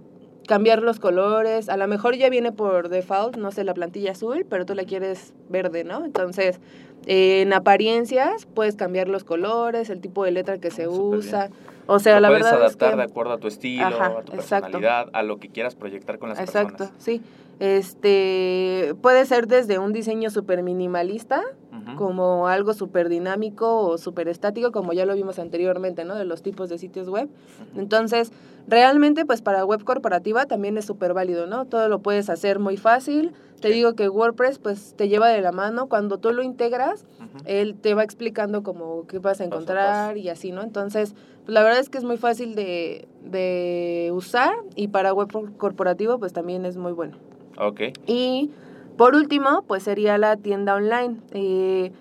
cambiar 0.50 0.82
los 0.82 1.00
colores, 1.00 1.70
a 1.70 1.78
lo 1.78 1.88
mejor 1.88 2.16
ya 2.16 2.28
viene 2.28 2.52
por 2.52 2.90
default, 2.90 3.38
no 3.38 3.52
sé, 3.52 3.64
la 3.64 3.76
plantilla 3.76 4.14
azul, 4.14 4.48
pero 4.50 4.66
tú 4.66 4.74
la 4.74 4.84
quieres 4.84 5.36
verde, 5.48 5.84
¿no? 5.84 6.04
Entonces, 6.04 6.60
eh, 7.06 7.44
en 7.44 7.54
apariencias 7.54 8.48
puedes 8.48 8.76
cambiar 8.76 9.10
los 9.10 9.24
colores, 9.24 9.92
el 9.92 10.02
tipo 10.02 10.26
de 10.26 10.32
letra 10.32 10.58
que 10.58 10.72
se 10.72 10.86
Súper 10.86 11.20
usa. 11.20 11.48
Bien. 11.50 11.60
O 11.86 12.00
sea, 12.00 12.16
lo 12.16 12.22
la 12.22 12.28
puedes 12.30 12.46
verdad 12.46 12.62
adaptar 12.62 12.90
es 12.90 12.96
que... 12.96 12.98
de 12.98 13.04
acuerdo 13.04 13.34
a 13.34 13.38
tu 13.38 13.48
estilo, 13.48 13.86
Ajá, 13.86 14.06
a 14.08 14.22
tu 14.24 14.32
personalidad, 14.32 15.02
exacto. 15.02 15.18
a 15.20 15.22
lo 15.22 15.38
que 15.38 15.50
quieras 15.50 15.76
proyectar 15.76 16.18
con 16.18 16.30
las 16.30 16.40
exacto, 16.40 16.78
personas. 16.78 16.94
Exacto, 16.96 17.04
sí. 17.04 17.22
Este, 17.60 18.96
puede 19.04 19.28
ser 19.28 19.46
desde 19.46 19.78
un 19.78 19.94
diseño 19.94 20.32
súper 20.32 20.64
minimalista, 20.64 21.44
-huh. 21.92 21.98
como 21.98 22.48
algo 22.48 22.74
súper 22.74 23.10
dinámico 23.10 23.80
o 23.82 23.98
súper 23.98 24.28
estático, 24.28 24.72
como 24.72 24.94
ya 24.94 25.06
lo 25.06 25.16
vimos 25.16 25.40
anteriormente, 25.40 26.06
¿no? 26.06 26.16
De 26.16 26.26
los 26.26 26.42
tipos 26.42 26.70
de 26.70 26.78
sitios 26.78 27.10
web. 27.10 27.28
Uh 27.28 27.76
-huh. 27.76 27.80
Entonces, 27.80 28.32
realmente, 28.68 29.26
pues 29.26 29.42
para 29.42 29.66
web 29.66 29.84
corporativa 29.84 30.46
también 30.46 30.78
es 30.78 30.86
súper 30.86 31.14
válido, 31.14 31.48
¿no? 31.48 31.66
Todo 31.66 31.90
lo 31.90 32.00
puedes 32.00 32.30
hacer 32.30 32.60
muy 32.60 32.78
fácil. 32.78 33.34
Te 33.62 33.70
digo 33.70 33.94
que 33.94 34.08
WordPress, 34.08 34.58
pues, 34.58 34.94
te 34.96 35.10
lleva 35.10 35.28
de 35.28 35.42
la 35.42 35.52
mano. 35.52 35.88
Cuando 35.88 36.18
tú 36.18 36.32
lo 36.32 36.44
integras, 36.44 37.06
uh 37.20 37.24
-huh. 37.24 37.42
él 37.46 37.76
te 37.76 37.94
va 37.94 38.04
explicando 38.04 38.64
como 38.64 39.06
qué 39.08 39.20
vas 39.20 39.42
a 39.42 39.44
encontrar 39.44 40.18
y 40.18 40.30
así, 40.30 40.52
¿no? 40.52 40.62
Entonces, 40.64 41.14
pues, 41.44 41.54
la 41.54 41.64
verdad 41.64 41.80
es 41.80 41.90
que 41.90 41.98
es 41.98 42.06
muy 42.06 42.18
fácil 42.18 42.56
de, 42.56 43.08
de 43.24 44.12
usar 44.14 44.54
y 44.76 44.88
para 44.88 45.14
web 45.14 45.28
corporativo, 45.58 46.20
pues, 46.20 46.32
también 46.32 46.66
es 46.66 46.78
muy 46.78 46.94
bueno. 46.94 47.18
Ok. 47.58 47.82
Y 48.08 48.52
por 49.00 49.16
último, 49.16 49.64
pues 49.66 49.84
sería 49.84 50.18
la 50.18 50.36
tienda 50.36 50.76
online. 50.76 51.16
Eh, 51.32 51.94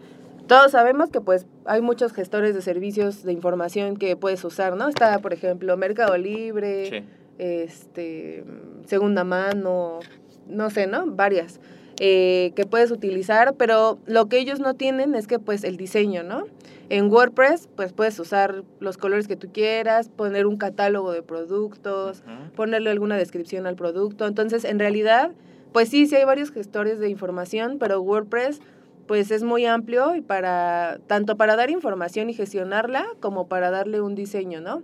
todos 0.48 0.72
sabemos 0.72 1.10
que 1.10 1.20
pues 1.20 1.46
hay 1.64 1.80
muchos 1.80 2.12
gestores 2.12 2.56
de 2.56 2.60
servicios 2.60 3.22
de 3.22 3.32
información 3.32 3.96
que 3.96 4.16
puedes 4.16 4.42
usar, 4.42 4.76
¿no? 4.76 4.88
Está, 4.88 5.20
por 5.20 5.32
ejemplo, 5.32 5.76
Mercado 5.76 6.18
Libre, 6.18 6.90
sí. 6.90 7.04
este, 7.38 8.42
Segunda 8.86 9.22
Mano, 9.22 10.00
no 10.48 10.70
sé, 10.70 10.88
¿no? 10.88 11.06
Varias 11.06 11.60
eh, 12.00 12.50
que 12.56 12.66
puedes 12.66 12.90
utilizar, 12.90 13.54
pero 13.54 14.00
lo 14.06 14.26
que 14.26 14.40
ellos 14.40 14.58
no 14.58 14.74
tienen 14.74 15.14
es 15.14 15.28
que 15.28 15.38
pues 15.38 15.62
el 15.62 15.76
diseño, 15.76 16.24
¿no? 16.24 16.46
En 16.88 17.12
WordPress, 17.12 17.68
pues 17.76 17.92
puedes 17.92 18.18
usar 18.18 18.64
los 18.80 18.98
colores 18.98 19.28
que 19.28 19.36
tú 19.36 19.52
quieras, 19.52 20.08
poner 20.08 20.48
un 20.48 20.56
catálogo 20.56 21.12
de 21.12 21.22
productos, 21.22 22.24
uh 22.26 22.30
-huh. 22.30 22.50
ponerle 22.56 22.90
alguna 22.90 23.16
descripción 23.16 23.68
al 23.68 23.76
producto. 23.76 24.26
Entonces, 24.26 24.64
en 24.64 24.80
realidad, 24.80 25.30
pues 25.72 25.88
sí, 25.88 26.06
sí 26.06 26.16
hay 26.16 26.24
varios 26.24 26.50
gestores 26.50 26.98
de 26.98 27.08
información, 27.08 27.78
pero 27.78 28.00
WordPress 28.00 28.60
pues 29.08 29.30
es 29.32 29.42
muy 29.42 29.64
amplio 29.64 30.14
y 30.14 30.20
para 30.20 30.98
tanto 31.08 31.36
para 31.36 31.56
dar 31.56 31.70
información 31.70 32.30
y 32.30 32.34
gestionarla 32.34 33.06
como 33.20 33.48
para 33.48 33.70
darle 33.70 34.00
un 34.00 34.14
diseño, 34.14 34.60
¿no? 34.60 34.82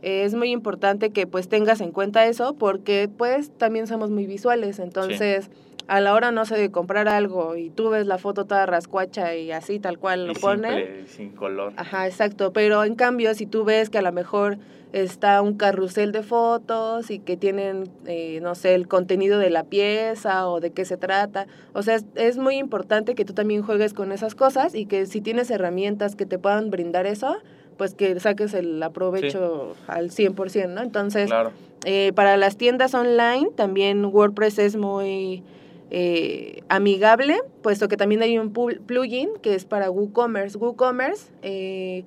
Eh, 0.00 0.22
es 0.24 0.34
muy 0.34 0.50
importante 0.50 1.10
que 1.10 1.26
pues 1.26 1.48
tengas 1.48 1.82
en 1.82 1.90
cuenta 1.90 2.24
eso 2.24 2.54
porque 2.54 3.10
pues 3.14 3.50
también 3.50 3.86
somos 3.86 4.10
muy 4.10 4.26
visuales, 4.26 4.78
entonces 4.78 5.46
sí. 5.46 5.82
a 5.88 6.00
la 6.00 6.14
hora 6.14 6.30
no 6.30 6.46
sé 6.46 6.56
de 6.56 6.70
comprar 6.70 7.08
algo 7.08 7.56
y 7.56 7.68
tú 7.68 7.90
ves 7.90 8.06
la 8.06 8.16
foto 8.16 8.44
toda 8.44 8.64
rascuacha 8.64 9.34
y 9.34 9.50
así 9.50 9.80
tal 9.80 9.98
cual 9.98 10.22
y 10.22 10.26
lo 10.28 10.34
ponen. 10.34 10.84
Simple, 10.84 11.06
sin 11.08 11.30
color. 11.30 11.72
Ajá, 11.76 12.06
exacto, 12.06 12.52
pero 12.52 12.84
en 12.84 12.94
cambio 12.94 13.34
si 13.34 13.44
tú 13.44 13.64
ves 13.64 13.90
que 13.90 13.98
a 13.98 14.02
lo 14.02 14.12
mejor 14.12 14.58
está 14.94 15.42
un 15.42 15.54
carrusel 15.54 16.12
de 16.12 16.22
fotos 16.22 17.10
y 17.10 17.18
que 17.18 17.36
tienen, 17.36 17.88
eh, 18.06 18.38
no 18.40 18.54
sé, 18.54 18.76
el 18.76 18.86
contenido 18.86 19.40
de 19.40 19.50
la 19.50 19.64
pieza 19.64 20.48
o 20.48 20.60
de 20.60 20.70
qué 20.70 20.84
se 20.84 20.96
trata. 20.96 21.48
O 21.72 21.82
sea, 21.82 21.96
es, 21.96 22.04
es, 22.14 22.38
muy 22.38 22.56
importante 22.56 23.16
que 23.16 23.24
tú 23.24 23.34
también 23.34 23.62
juegues 23.62 23.92
con 23.92 24.12
esas 24.12 24.36
cosas 24.36 24.74
y 24.74 24.86
que 24.86 25.06
si 25.06 25.20
tienes 25.20 25.50
herramientas 25.50 26.14
que 26.14 26.26
te 26.26 26.38
puedan 26.38 26.70
brindar 26.70 27.06
eso, 27.06 27.36
pues 27.76 27.94
que 27.94 28.18
saques 28.20 28.54
el 28.54 28.80
aprovecho 28.82 29.74
al 29.88 30.10
100%, 30.10 30.68
¿no? 30.68 30.82
Entonces, 30.82 31.26
Claro. 31.26 31.50
eh, 31.84 32.12
para 32.14 32.36
las 32.36 32.56
tiendas 32.56 32.94
online 32.94 33.50
también 33.56 34.04
WordPress 34.04 34.60
es 34.60 34.76
muy 34.76 35.42
eh, 35.90 36.62
amigable, 36.68 37.40
puesto 37.62 37.88
que 37.88 37.96
también 37.96 38.22
hay 38.22 38.38
un 38.38 38.52
plugin 38.52 39.30
que 39.42 39.54
es 39.56 39.64
para 39.64 39.90
WooCommerce. 39.90 40.56
WooCommerce 40.56 41.32
eh, 41.42 42.04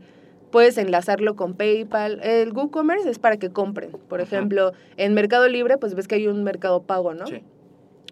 puedes 0.58 0.80
enlazarlo 0.80 1.36
con 1.36 1.54
PayPal. 1.54 2.20
El 2.24 2.52
WooCommerce 2.52 3.08
es 3.12 3.20
para 3.20 3.38
que 3.38 3.52
compren. 3.52 3.91
Por 3.91 4.22
Ujú. 4.22 4.28
ejemplo, 4.28 4.72
en 4.98 5.13
Mercado 5.13 5.48
Libre, 5.48 5.78
pues 5.78 5.93
ves 5.93 6.08
que 6.08 6.15
hay 6.15 6.26
un 6.26 6.43
mercado 6.43 6.82
pago, 6.82 7.13
¿no? 7.13 7.28
Sí. 7.28 7.43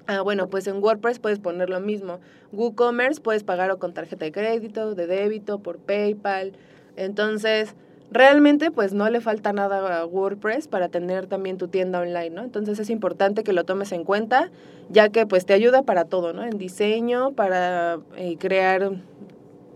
Ah, 0.06 0.22
bueno, 0.22 0.48
pues 0.48 0.68
en 0.68 0.78
WordPress 0.78 1.18
puedes 1.18 1.40
poner 1.40 1.72
lo 1.72 1.80
mismo. 1.80 2.20
WooCommerce 2.52 3.20
puedes 3.20 3.44
pagar 3.44 3.72
o 3.72 3.80
con 3.80 3.96
tarjeta 3.96 4.26
de 4.26 4.32
crédito, 4.32 4.94
de 4.94 5.08
débito, 5.08 5.58
por 5.58 5.80
PayPal. 5.80 6.52
Entonces, 6.96 7.74
realmente 8.12 8.70
pues 8.70 8.94
no 8.94 9.10
le 9.10 9.22
falta 9.22 9.52
nada 9.52 10.02
a 10.02 10.06
WordPress 10.06 10.68
para 10.68 10.90
tener 10.90 11.26
también 11.26 11.58
tu 11.58 11.68
tienda 11.68 12.00
online, 12.00 12.30
¿no? 12.30 12.44
Entonces 12.44 12.78
es 12.78 12.92
importante 12.92 13.44
que 13.44 13.54
lo 13.54 13.64
tomes 13.64 13.92
en 13.92 14.04
cuenta, 14.04 14.52
ya 14.90 15.10
que 15.10 15.26
pues 15.26 15.48
te 15.48 15.56
ayuda 15.56 15.82
para 15.82 16.06
todo, 16.06 16.32
¿no? 16.32 16.44
En 16.44 16.60
diseño, 16.60 17.32
para 17.32 17.98
eh, 18.18 18.38
crear, 18.38 18.92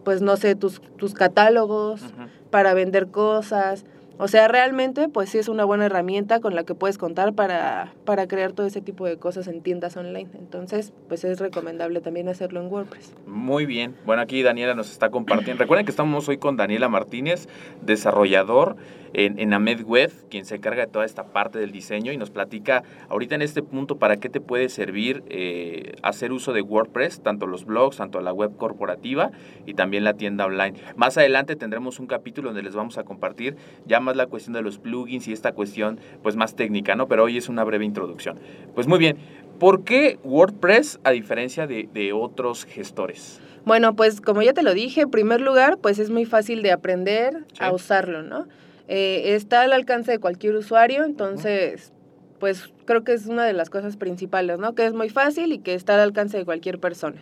pues 0.03 0.21
no 0.21 0.37
sé, 0.37 0.55
tus, 0.55 0.81
tus 0.97 1.13
catálogos, 1.13 2.01
para 2.49 2.73
vender 2.73 3.07
cosas. 3.07 3.85
O 4.21 4.27
sea, 4.27 4.49
realmente, 4.49 5.07
pues 5.07 5.29
sí 5.29 5.37
es 5.37 5.47
una 5.47 5.63
buena 5.63 5.85
herramienta 5.85 6.41
con 6.41 6.53
la 6.53 6.65
que 6.65 6.75
puedes 6.75 6.97
contar 6.97 7.31
para, 7.31 7.93
para 8.03 8.27
crear 8.27 8.51
todo 8.51 8.67
ese 8.67 8.81
tipo 8.81 9.05
de 9.05 9.15
cosas 9.15 9.47
en 9.47 9.61
tiendas 9.61 9.95
online. 9.95 10.27
Entonces, 10.37 10.91
pues 11.07 11.23
es 11.23 11.39
recomendable 11.39 12.01
también 12.01 12.27
hacerlo 12.27 12.59
en 12.59 12.67
WordPress. 12.67 13.15
Muy 13.25 13.65
bien. 13.65 13.95
Bueno, 14.05 14.21
aquí 14.21 14.43
Daniela 14.43 14.75
nos 14.75 14.91
está 14.91 15.09
compartiendo. 15.09 15.61
Recuerden 15.61 15.85
que 15.85 15.91
estamos 15.91 16.27
hoy 16.27 16.37
con 16.37 16.57
Daniela 16.57 16.89
Martínez, 16.89 17.47
desarrollador 17.81 18.75
en, 19.13 19.39
en 19.39 19.53
Amed 19.53 19.83
Web, 19.83 20.11
quien 20.29 20.45
se 20.45 20.55
encarga 20.55 20.85
de 20.85 20.91
toda 20.91 21.05
esta 21.05 21.23
parte 21.23 21.59
del 21.59 21.71
diseño 21.71 22.11
y 22.11 22.17
nos 22.17 22.29
platica 22.29 22.83
ahorita 23.09 23.35
en 23.35 23.41
este 23.41 23.63
punto 23.63 23.97
para 23.97 24.17
qué 24.17 24.29
te 24.29 24.41
puede 24.41 24.69
servir 24.69 25.23
eh, 25.29 25.93
hacer 26.03 26.31
uso 26.31 26.53
de 26.53 26.61
WordPress, 26.61 27.21
tanto 27.21 27.47
los 27.47 27.65
blogs, 27.65 27.97
tanto 27.97 28.19
la 28.21 28.33
web 28.33 28.55
corporativa 28.57 29.31
y 29.65 29.73
también 29.73 30.03
la 30.03 30.13
tienda 30.13 30.45
online. 30.45 30.77
Más 30.95 31.17
adelante 31.17 31.55
tendremos 31.55 31.99
un 31.99 32.07
capítulo 32.07 32.49
donde 32.49 32.63
les 32.63 32.75
vamos 32.75 32.97
a 32.97 33.03
compartir 33.03 33.55
ya 33.85 33.99
más 33.99 34.08
la 34.15 34.27
cuestión 34.27 34.53
de 34.53 34.61
los 34.61 34.77
plugins 34.77 35.27
y 35.27 35.33
esta 35.33 35.51
cuestión 35.53 35.99
pues 36.23 36.35
más 36.35 36.55
técnica, 36.55 36.95
¿no? 36.95 37.07
Pero 37.07 37.23
hoy 37.23 37.37
es 37.37 37.49
una 37.49 37.63
breve 37.63 37.85
introducción. 37.85 38.37
Pues 38.75 38.87
muy 38.87 38.99
bien. 38.99 39.17
¿Por 39.59 39.83
qué 39.83 40.19
WordPress 40.23 40.99
a 41.03 41.11
diferencia 41.11 41.67
de, 41.67 41.89
de 41.93 42.13
otros 42.13 42.65
gestores? 42.65 43.41
Bueno, 43.65 43.95
pues 43.95 44.21
como 44.21 44.41
ya 44.41 44.53
te 44.53 44.63
lo 44.63 44.73
dije, 44.73 45.01
en 45.01 45.11
primer 45.11 45.41
lugar, 45.41 45.77
pues 45.79 45.99
es 45.99 46.09
muy 46.09 46.25
fácil 46.25 46.61
de 46.63 46.71
aprender 46.71 47.43
Sí. 47.53 47.59
a 47.63 47.71
usarlo, 47.73 48.23
¿no? 48.23 48.47
Eh, 48.87 49.35
está 49.35 49.61
al 49.61 49.73
alcance 49.73 50.11
de 50.11 50.19
cualquier 50.19 50.55
usuario, 50.55 51.03
entonces, 51.03 51.91
pues 52.39 52.71
creo 52.85 53.03
que 53.03 53.13
es 53.13 53.27
una 53.27 53.45
de 53.45 53.53
las 53.53 53.69
cosas 53.69 53.97
principales, 53.97 54.57
¿no? 54.59 54.73
Que 54.73 54.85
es 54.85 54.93
muy 54.93 55.09
fácil 55.09 55.51
y 55.51 55.59
que 55.59 55.73
está 55.75 55.95
al 55.95 55.99
alcance 55.99 56.37
de 56.37 56.45
cualquier 56.45 56.79
persona. 56.79 57.17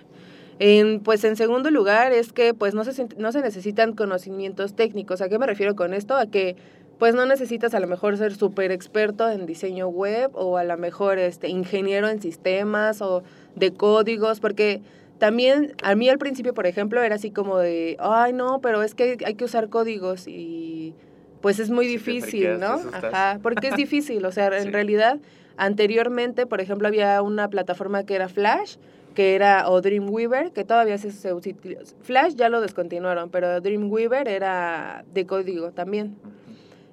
En, 0.60 1.02
pues 1.02 1.24
en 1.24 1.36
segundo 1.36 1.70
lugar 1.70 2.13
es 2.13 2.34
que 2.34 2.54
pues 2.54 2.74
no 2.74 2.84
se, 2.84 3.08
no 3.17 3.32
se 3.32 3.41
necesitan 3.41 3.93
conocimientos 3.93 4.76
técnicos. 4.76 5.22
¿A 5.22 5.30
qué 5.30 5.38
me 5.38 5.46
refiero 5.46 5.76
con 5.76 5.93
esto? 5.93 6.15
A 6.15 6.26
que 6.26 6.56
pues 6.98 7.13
no 7.13 7.26
necesitas 7.26 7.74
a 7.76 7.80
lo 7.80 7.88
mejor 7.88 8.17
ser 8.17 8.34
súper 8.36 8.72
experto 8.72 9.30
en 9.30 9.46
diseño 9.46 9.88
web 9.88 10.32
o 10.34 10.58
a 10.58 10.63
lo 10.63 10.78
mejor 10.78 11.20
este, 11.20 11.48
ingeniero 11.48 12.10
en 12.10 12.22
sistemas 12.22 13.02
o 13.02 13.24
de 13.56 13.72
códigos, 13.72 14.39
porque 14.39 14.82
también 15.20 15.74
a 15.84 15.93
mí 15.96 16.10
al 16.10 16.17
principio, 16.17 16.54
por 16.54 16.65
ejemplo, 16.65 17.04
era 17.04 17.15
así 17.15 17.30
como 17.30 17.60
de, 17.60 17.98
ay 18.00 18.34
no, 18.34 18.62
pero 18.62 18.82
es 18.82 18.96
que 18.96 19.17
hay 19.26 19.36
que 19.36 19.46
usar 19.46 19.70
códigos 19.70 20.28
y 20.28 20.96
pues 21.41 21.60
es 21.60 21.70
muy 21.70 21.86
difícil, 21.86 22.60
¿no? 22.60 22.82
Ajá, 22.93 23.39
porque 23.43 23.67
es 23.67 23.76
difícil, 23.76 24.26
o 24.26 24.32
sea, 24.32 24.50
Sí. 24.60 24.65
en 24.67 24.74
realidad 24.74 25.20
anteriormente, 25.56 26.46
por 26.46 26.62
ejemplo, 26.62 26.88
había 26.88 27.22
una 27.22 27.48
plataforma 27.50 28.04
que 28.06 28.15
era 28.15 28.28
Flash, 28.28 28.78
que 29.17 29.34
era 29.34 29.67
o 29.67 29.82
Dreamweaver, 29.82 30.51
que 30.51 30.63
todavía 30.63 30.99
se, 30.99 31.12
se 31.12 31.34
utiliza. 31.34 31.95
Flash 32.03 32.36
ya 32.36 32.49
lo 32.49 32.62
descontinuaron, 32.62 33.32
pero 33.32 33.60
Dreamweaver 33.62 34.27
era 34.27 35.06
de 35.12 35.25
código 35.25 35.71
también. 35.71 36.15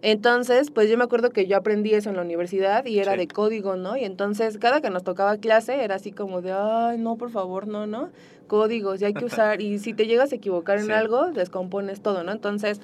Entonces, 0.00 0.70
pues 0.70 0.88
yo 0.88 0.96
me 0.96 1.04
acuerdo 1.04 1.28
que 1.28 1.46
yo 1.46 1.58
aprendí 1.58 1.92
eso 1.92 2.08
en 2.08 2.16
la 2.16 2.22
universidad 2.22 2.86
y 2.86 2.98
era 2.98 3.12
Sí. 3.12 3.18
de 3.18 3.28
código, 3.28 3.76
¿no? 3.76 3.98
Y 3.98 4.04
entonces 4.06 4.56
cada 4.56 4.80
que 4.80 4.88
nos 4.88 5.04
tocaba 5.04 5.36
clase 5.36 5.84
era 5.84 5.96
así 5.96 6.12
como 6.12 6.40
de, 6.40 6.52
ay, 6.52 6.96
no, 6.96 7.16
por 7.16 7.30
favor, 7.30 7.66
no, 7.66 7.86
no, 7.86 8.08
códigos, 8.46 9.02
y 9.02 9.04
hay 9.04 9.12
que 9.12 9.24
usar, 9.52 9.60
y 9.60 9.78
si 9.78 9.92
te 9.92 10.06
llegas 10.06 10.32
a 10.32 10.36
equivocar 10.36 10.78
en 10.78 10.86
Sí. 10.86 10.92
algo, 10.92 11.26
descompones 11.30 12.00
todo, 12.00 12.24
¿no? 12.24 12.32
Entonces, 12.32 12.80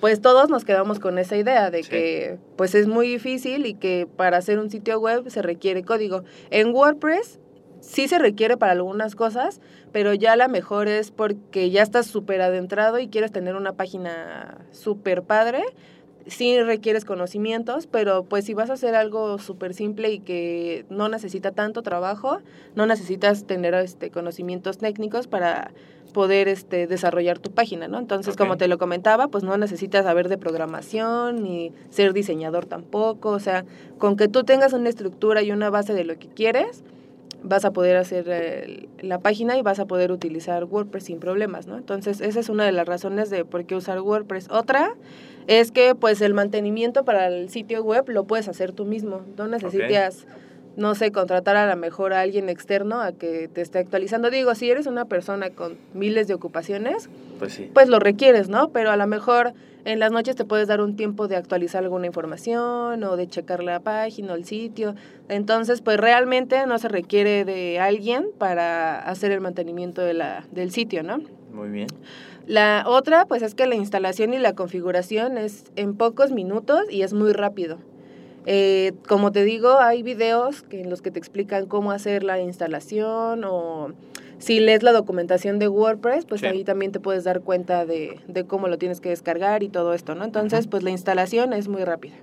pues 0.00 0.22
todos 0.22 0.48
nos 0.48 0.64
quedamos 0.64 0.98
con 0.98 1.18
esa 1.18 1.36
idea 1.36 1.70
de 1.70 1.82
Sí. 1.82 1.90
que 1.90 2.38
pues 2.56 2.74
es 2.74 2.86
muy 2.86 3.06
difícil 3.06 3.66
y 3.66 3.74
que 3.74 4.08
para 4.16 4.38
hacer 4.38 4.58
un 4.58 4.70
sitio 4.70 4.98
web 4.98 5.28
se 5.28 5.42
requiere 5.42 5.82
código. 5.82 6.24
En 6.50 6.74
WordPress 6.74 7.38
sí 7.80 8.08
se 8.08 8.18
requiere 8.18 8.56
para 8.56 8.72
algunas 8.72 9.14
cosas, 9.14 9.60
pero 9.92 10.14
ya 10.14 10.36
la 10.36 10.48
mejor 10.48 10.88
es 10.88 11.10
porque 11.10 11.70
ya 11.70 11.82
estás 11.82 12.06
súper 12.06 12.40
adentrado 12.42 12.98
y 12.98 13.08
quieres 13.08 13.32
tener 13.32 13.56
una 13.56 13.72
página 13.72 14.58
súper 14.70 15.22
padre. 15.22 15.64
Sí 16.26 16.60
requieres 16.60 17.06
conocimientos, 17.06 17.86
pero 17.86 18.22
pues 18.22 18.44
si 18.44 18.52
vas 18.52 18.68
a 18.68 18.74
hacer 18.74 18.94
algo 18.94 19.38
súper 19.38 19.72
simple 19.72 20.10
y 20.10 20.18
que 20.18 20.84
no 20.90 21.08
necesita 21.08 21.52
tanto 21.52 21.82
trabajo, 21.82 22.40
no 22.74 22.84
necesitas 22.84 23.46
tener 23.46 23.72
este 23.74 24.10
conocimientos 24.10 24.76
técnicos 24.76 25.26
para 25.26 25.70
poder 26.12 26.48
este 26.48 26.86
desarrollar 26.86 27.38
tu 27.38 27.50
página, 27.52 27.88
¿no? 27.88 27.98
Entonces, 27.98 28.36
como 28.36 28.56
te 28.56 28.68
lo 28.68 28.78
comentaba, 28.78 29.28
pues 29.28 29.44
no 29.44 29.56
necesitas 29.56 30.04
saber 30.04 30.28
de 30.28 30.38
programación 30.38 31.42
ni 31.42 31.72
ser 31.90 32.12
diseñador 32.12 32.66
tampoco, 32.66 33.30
o 33.30 33.40
sea, 33.40 33.64
con 33.98 34.16
que 34.16 34.28
tú 34.28 34.44
tengas 34.44 34.72
una 34.72 34.88
estructura 34.88 35.42
y 35.42 35.52
una 35.52 35.70
base 35.70 35.94
de 35.94 36.04
lo 36.04 36.18
que 36.18 36.28
quieres, 36.28 36.82
vas 37.42 37.64
a 37.64 37.72
poder 37.72 37.96
hacer 37.96 38.24
eh, 38.28 38.88
la 39.00 39.18
página 39.20 39.56
y 39.56 39.62
vas 39.62 39.78
a 39.78 39.86
poder 39.86 40.10
utilizar 40.12 40.64
WordPress 40.64 41.04
sin 41.04 41.20
problemas, 41.20 41.66
¿no? 41.66 41.76
Entonces, 41.76 42.20
esa 42.20 42.40
es 42.40 42.48
una 42.48 42.64
de 42.64 42.72
las 42.72 42.86
razones 42.86 43.30
de 43.30 43.44
por 43.44 43.64
qué 43.64 43.76
usar 43.76 44.00
WordPress. 44.00 44.48
Otra 44.50 44.94
es 45.46 45.70
que, 45.72 45.94
pues, 45.94 46.20
el 46.20 46.34
mantenimiento 46.34 47.04
para 47.04 47.28
el 47.28 47.48
sitio 47.48 47.82
web 47.82 48.08
lo 48.08 48.24
puedes 48.24 48.48
hacer 48.48 48.72
tú 48.72 48.84
mismo. 48.84 49.22
No 49.36 49.46
necesitas, 49.46 50.26
no 50.76 50.94
sé, 50.94 51.12
contratar 51.12 51.56
a 51.56 51.66
lo 51.68 51.76
mejor 51.76 52.12
a 52.12 52.20
alguien 52.20 52.48
externo 52.48 53.00
a 53.00 53.12
que 53.12 53.48
te 53.48 53.60
esté 53.60 53.78
actualizando. 53.78 54.30
Digo, 54.30 54.54
si 54.54 54.70
eres 54.70 54.86
una 54.86 55.04
persona 55.06 55.50
con 55.50 55.78
miles 55.94 56.28
de 56.28 56.34
ocupaciones, 56.34 57.08
Pues 57.38 57.52
sí. 57.54 57.70
pues 57.72 57.88
lo 57.88 57.98
requieres, 58.00 58.48
¿no? 58.48 58.70
Pero 58.70 58.90
a 58.90 58.96
lo 58.96 59.06
mejor 59.06 59.54
en 59.84 59.98
las 59.98 60.12
noches 60.12 60.36
te 60.36 60.44
puedes 60.44 60.68
dar 60.68 60.80
un 60.80 60.96
tiempo 60.96 61.28
de 61.28 61.36
actualizar 61.36 61.82
alguna 61.82 62.06
información 62.06 63.02
o 63.04 63.16
de 63.16 63.26
checar 63.28 63.62
la 63.62 63.80
página 63.80 64.32
o 64.32 64.36
el 64.36 64.44
sitio. 64.44 64.94
Entonces, 65.28 65.80
pues 65.80 65.98
realmente 65.98 66.66
no 66.66 66.78
se 66.78 66.88
requiere 66.88 67.44
de 67.44 67.78
alguien 67.78 68.26
para 68.38 68.98
hacer 68.98 69.32
el 69.32 69.40
mantenimiento 69.40 70.02
de 70.02 70.14
la, 70.14 70.44
del 70.50 70.70
sitio, 70.70 71.02
¿no? 71.02 71.20
Muy 71.52 71.68
bien. 71.70 71.88
La 72.46 72.84
otra, 72.86 73.26
pues 73.26 73.42
es 73.42 73.54
que 73.54 73.66
la 73.66 73.74
instalación 73.74 74.32
y 74.32 74.38
la 74.38 74.54
configuración 74.54 75.36
es 75.36 75.64
en 75.76 75.94
pocos 75.94 76.32
minutos 76.32 76.82
y 76.90 77.02
es 77.02 77.12
muy 77.12 77.32
rápido. 77.32 77.78
Eh, 78.50 78.94
como 79.06 79.30
te 79.30 79.44
digo, 79.44 79.78
hay 79.78 80.02
videos 80.02 80.62
que, 80.62 80.80
en 80.80 80.88
los 80.88 81.02
que 81.02 81.10
te 81.10 81.18
explican 81.18 81.66
cómo 81.66 81.92
hacer 81.92 82.24
la 82.24 82.40
instalación 82.40 83.44
o 83.44 83.92
si 84.38 84.58
lees 84.58 84.82
la 84.82 84.92
documentación 84.92 85.58
de 85.58 85.68
WordPress, 85.68 86.24
pues 86.24 86.40
Sí. 86.40 86.46
ahí 86.46 86.64
también 86.64 86.90
te 86.90 86.98
puedes 86.98 87.24
dar 87.24 87.42
cuenta 87.42 87.84
de, 87.84 88.20
de 88.26 88.44
cómo 88.44 88.68
lo 88.68 88.78
tienes 88.78 89.00
que 89.02 89.10
descargar 89.10 89.62
y 89.62 89.68
todo 89.68 89.92
esto, 89.92 90.14
¿no? 90.14 90.24
Entonces, 90.24 90.66
pues 90.66 90.82
la 90.82 90.88
instalación 90.90 91.52
es 91.52 91.68
muy 91.68 91.84
rápida. 91.84 92.14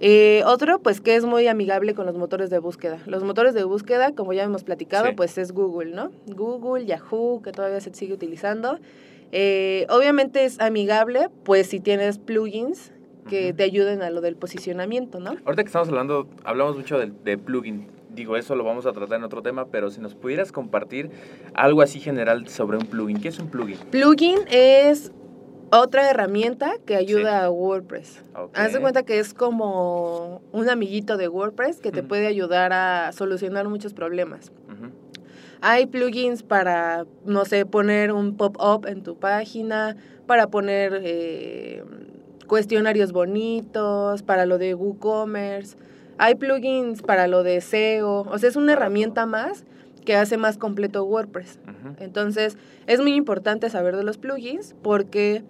Eh, 0.00 0.42
otro, 0.46 0.78
pues 0.80 1.02
que 1.02 1.14
es 1.14 1.26
muy 1.26 1.46
amigable 1.46 1.94
con 1.94 2.06
los 2.06 2.16
motores 2.16 2.48
de 2.48 2.58
búsqueda. 2.58 2.98
Los 3.04 3.22
motores 3.22 3.52
de 3.52 3.64
búsqueda, 3.64 4.12
como 4.14 4.32
ya 4.32 4.44
hemos 4.44 4.64
platicado, 4.64 5.08
Sí. 5.08 5.12
pues 5.14 5.36
es 5.36 5.52
Google, 5.52 5.90
¿no? 5.94 6.10
Google, 6.26 6.86
Yahoo, 6.86 7.42
que 7.42 7.52
todavía 7.52 7.82
se 7.82 7.92
sigue 7.92 8.14
utilizando. 8.14 8.78
Eh, 9.30 9.86
obviamente 9.90 10.46
es 10.46 10.58
amigable, 10.58 11.28
pues 11.44 11.66
si 11.66 11.80
tienes 11.80 12.18
plugins 12.18 12.92
que 13.28 13.52
te 13.52 13.62
ayuden 13.62 14.02
a 14.02 14.10
lo 14.10 14.20
del 14.20 14.36
posicionamiento, 14.36 15.20
¿no? 15.20 15.36
Ahorita 15.44 15.62
que 15.62 15.68
estamos 15.68 15.88
hablando, 15.88 16.28
hablamos 16.44 16.76
mucho 16.76 16.98
de, 16.98 17.12
de 17.24 17.38
plugin. 17.38 17.88
Digo, 18.14 18.36
eso 18.36 18.56
lo 18.56 18.64
vamos 18.64 18.86
a 18.86 18.92
tratar 18.92 19.18
en 19.18 19.24
otro 19.24 19.42
tema, 19.42 19.66
pero 19.66 19.90
si 19.90 20.00
nos 20.00 20.14
pudieras 20.14 20.50
compartir 20.50 21.10
algo 21.54 21.82
así 21.82 22.00
general 22.00 22.48
sobre 22.48 22.76
un 22.76 22.86
plugin. 22.86 23.20
¿Qué 23.20 23.28
es 23.28 23.38
un 23.38 23.48
plugin? 23.48 23.78
Plugin 23.90 24.38
es 24.50 25.12
otra 25.70 26.10
herramienta 26.10 26.72
que 26.84 26.96
ayuda 26.96 27.44
a 27.44 27.50
WordPress. 27.50 28.22
Ok. 28.34 28.58
Haz 28.58 28.72
de 28.72 28.80
cuenta 28.80 29.04
que 29.04 29.20
es 29.20 29.34
como 29.34 30.42
un 30.52 30.68
amiguito 30.68 31.16
de 31.16 31.28
WordPress 31.28 31.80
que 31.80 31.92
te 31.92 32.02
puede 32.02 32.26
ayudar 32.26 32.72
a 32.72 33.12
solucionar 33.12 33.68
muchos 33.68 33.94
problemas. 33.94 34.50
Hay 35.62 35.84
plugins 35.86 36.42
para, 36.42 37.04
no 37.26 37.44
sé, 37.44 37.66
poner 37.66 38.12
un 38.12 38.38
pop-up 38.38 38.86
en 38.86 39.02
tu 39.02 39.18
página, 39.18 39.94
para 40.26 40.46
poner 40.46 41.02
eh, 41.04 41.84
cuestionarios 42.50 43.12
bonitos, 43.12 44.24
para 44.24 44.44
lo 44.44 44.58
de 44.58 44.74
WooCommerce. 44.74 45.76
Hay 46.18 46.34
plugins 46.34 47.00
para 47.00 47.28
lo 47.28 47.44
de 47.44 47.60
SEO. 47.60 48.22
O 48.22 48.38
sea, 48.38 48.48
es 48.48 48.56
una 48.56 48.72
herramienta 48.72 49.24
más 49.24 49.64
que 50.04 50.16
hace 50.16 50.36
más 50.36 50.58
completo 50.58 51.04
WordPress. 51.04 51.60
Entonces, 52.00 52.58
es 52.88 53.00
muy 53.00 53.14
importante 53.14 53.70
saber 53.70 53.96
de 53.96 54.02
los 54.02 54.18
plugins 54.18 54.74
porque 54.82 55.44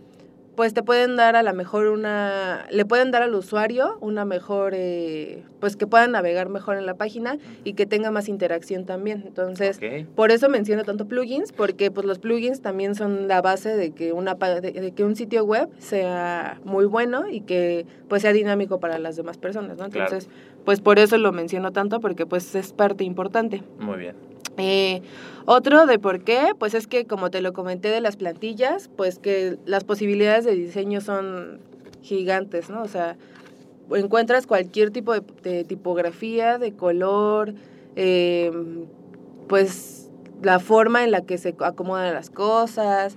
pues 0.61 0.75
te 0.75 0.83
pueden 0.83 1.17
dar 1.17 1.37
a 1.37 1.43
lo 1.43 1.55
mejor 1.55 1.87
una, 1.87 2.67
le 2.71 2.85
pueden 2.85 3.11
dar 3.11 3.23
al 3.23 3.35
usuario 3.35 3.97
una 4.03 4.27
mejor, 4.27 4.75
eh, 4.77 5.43
pues 5.59 5.75
que 5.75 5.87
puedan 5.87 6.13
navegar 6.13 6.51
mejor 6.51 6.77
en 6.77 6.85
la 6.85 6.97
página 6.97 7.39
y 7.65 7.73
que 7.73 7.87
tenga 7.87 8.11
más 8.11 8.29
interacción 8.29 8.85
también. 8.85 9.25
Entonces, 9.27 9.81
por 10.15 10.31
eso 10.31 10.51
menciono 10.51 10.85
tanto 10.85 11.09
plugins, 11.09 11.53
porque 11.53 11.91
pues 11.91 12.05
los 12.07 12.19
plugins 12.19 12.61
también 12.61 12.95
son 12.95 13.27
la 13.27 13.41
base 13.41 13.75
de 13.75 13.93
que 13.93 14.13
una 14.13 14.35
de, 14.35 14.73
de 14.73 14.93
que 14.93 15.03
un 15.03 15.17
sitio 15.17 15.45
web 15.45 15.71
sea 15.79 16.61
muy 16.63 16.85
bueno 16.85 17.27
y 17.27 17.41
que 17.41 17.87
pues 18.11 18.21
sea 18.21 18.35
dinámico 18.35 18.81
para 18.81 18.99
las 18.99 19.17
demás 19.17 19.39
personas, 19.39 19.79
¿no? 19.79 19.89
Claro. 19.89 20.13
Entonces, 20.13 20.29
pues 20.67 20.83
por 20.83 20.99
eso 20.99 21.17
lo 21.17 21.33
menciono 21.33 21.73
tanto, 21.73 22.01
porque 22.01 22.27
pues 22.27 22.55
es 22.55 22.75
parte 22.75 23.03
importante. 23.05 23.63
Muy 23.79 23.97
bien. 23.97 24.15
Eh, 24.61 25.03
otro 25.47 25.87
de 25.87 25.99
por 25.99 26.23
qué, 26.23 26.53
pues 26.59 26.75
es 26.75 26.87
que 26.87 27.07
como 27.07 27.31
te 27.31 27.41
lo 27.41 27.53
comenté 27.53 27.89
de 27.89 28.01
las 28.01 28.17
plantillas, 28.17 28.89
pues 28.97 29.19
que 29.19 29.59
las 29.65 29.85
posibilidades 29.85 30.45
de 30.45 30.55
diseño 30.55 31.01
son 31.01 31.61
gigantes, 32.03 32.71
¿no? 32.71 32.83
O 32.83 32.89
sea, 32.89 33.17
encuentras 33.91 34.47
cualquier 34.47 34.91
tipo 34.91 35.15
de, 35.15 35.65
tipografía, 35.65 36.59
de 36.59 36.73
color, 36.73 37.55
eh, 37.97 38.53
pues 39.49 40.11
la 40.43 40.61
forma 40.61 41.05
en 41.05 41.11
la 41.11 41.23
que 41.23 41.39
se 41.39 41.55
acomodan 41.61 42.15
las 42.15 42.31
cosas. 42.31 43.17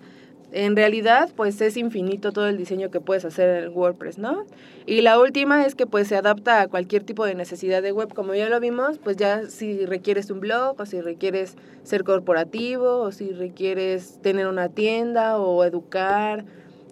En 0.56 0.76
realidad, 0.76 1.32
pues 1.36 1.60
es 1.62 1.78
infinito 1.78 2.32
todo 2.32 2.48
el 2.48 2.58
diseño 2.58 2.92
que 2.92 3.02
puedes 3.02 3.26
hacer 3.26 3.64
en 3.64 3.76
WordPress, 3.76 4.20
¿no? 4.20 4.46
Y 4.86 5.02
la 5.02 5.20
última 5.20 5.66
es 5.66 5.74
que 5.74 5.88
pues 5.88 6.08
se 6.08 6.16
adapta 6.16 6.62
a 6.62 6.68
cualquier 6.68 7.04
tipo 7.04 7.26
de 7.26 7.34
necesidad 7.34 7.82
de 7.82 7.92
web. 7.92 8.14
Como 8.14 8.36
ya 8.36 8.48
lo 8.50 8.60
vimos, 8.60 9.00
pues 9.00 9.18
ya 9.18 9.48
si 9.48 9.88
requieres 9.88 10.30
un 10.30 10.42
blog 10.42 10.80
o 10.80 10.86
si 10.86 11.02
requieres 11.02 11.56
ser 11.82 12.04
corporativo 12.04 13.00
o 13.00 13.12
si 13.12 13.32
requieres 13.32 14.20
tener 14.22 14.46
una 14.46 14.70
tienda 14.70 15.40
o 15.40 15.64
educar, 15.64 16.46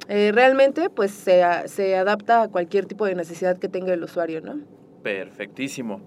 eh, 0.09 0.31
realmente 0.33 0.89
pues 0.89 1.11
se, 1.11 1.43
se 1.65 1.95
adapta 1.95 2.41
a 2.41 2.47
cualquier 2.47 2.87
tipo 2.87 3.05
de 3.05 3.13
necesidad 3.13 3.59
que 3.59 3.67
tenga 3.67 3.93
el 3.93 4.03
usuario, 4.03 4.41
¿no? 4.41 4.59
Perfectísimo. 5.03 6.01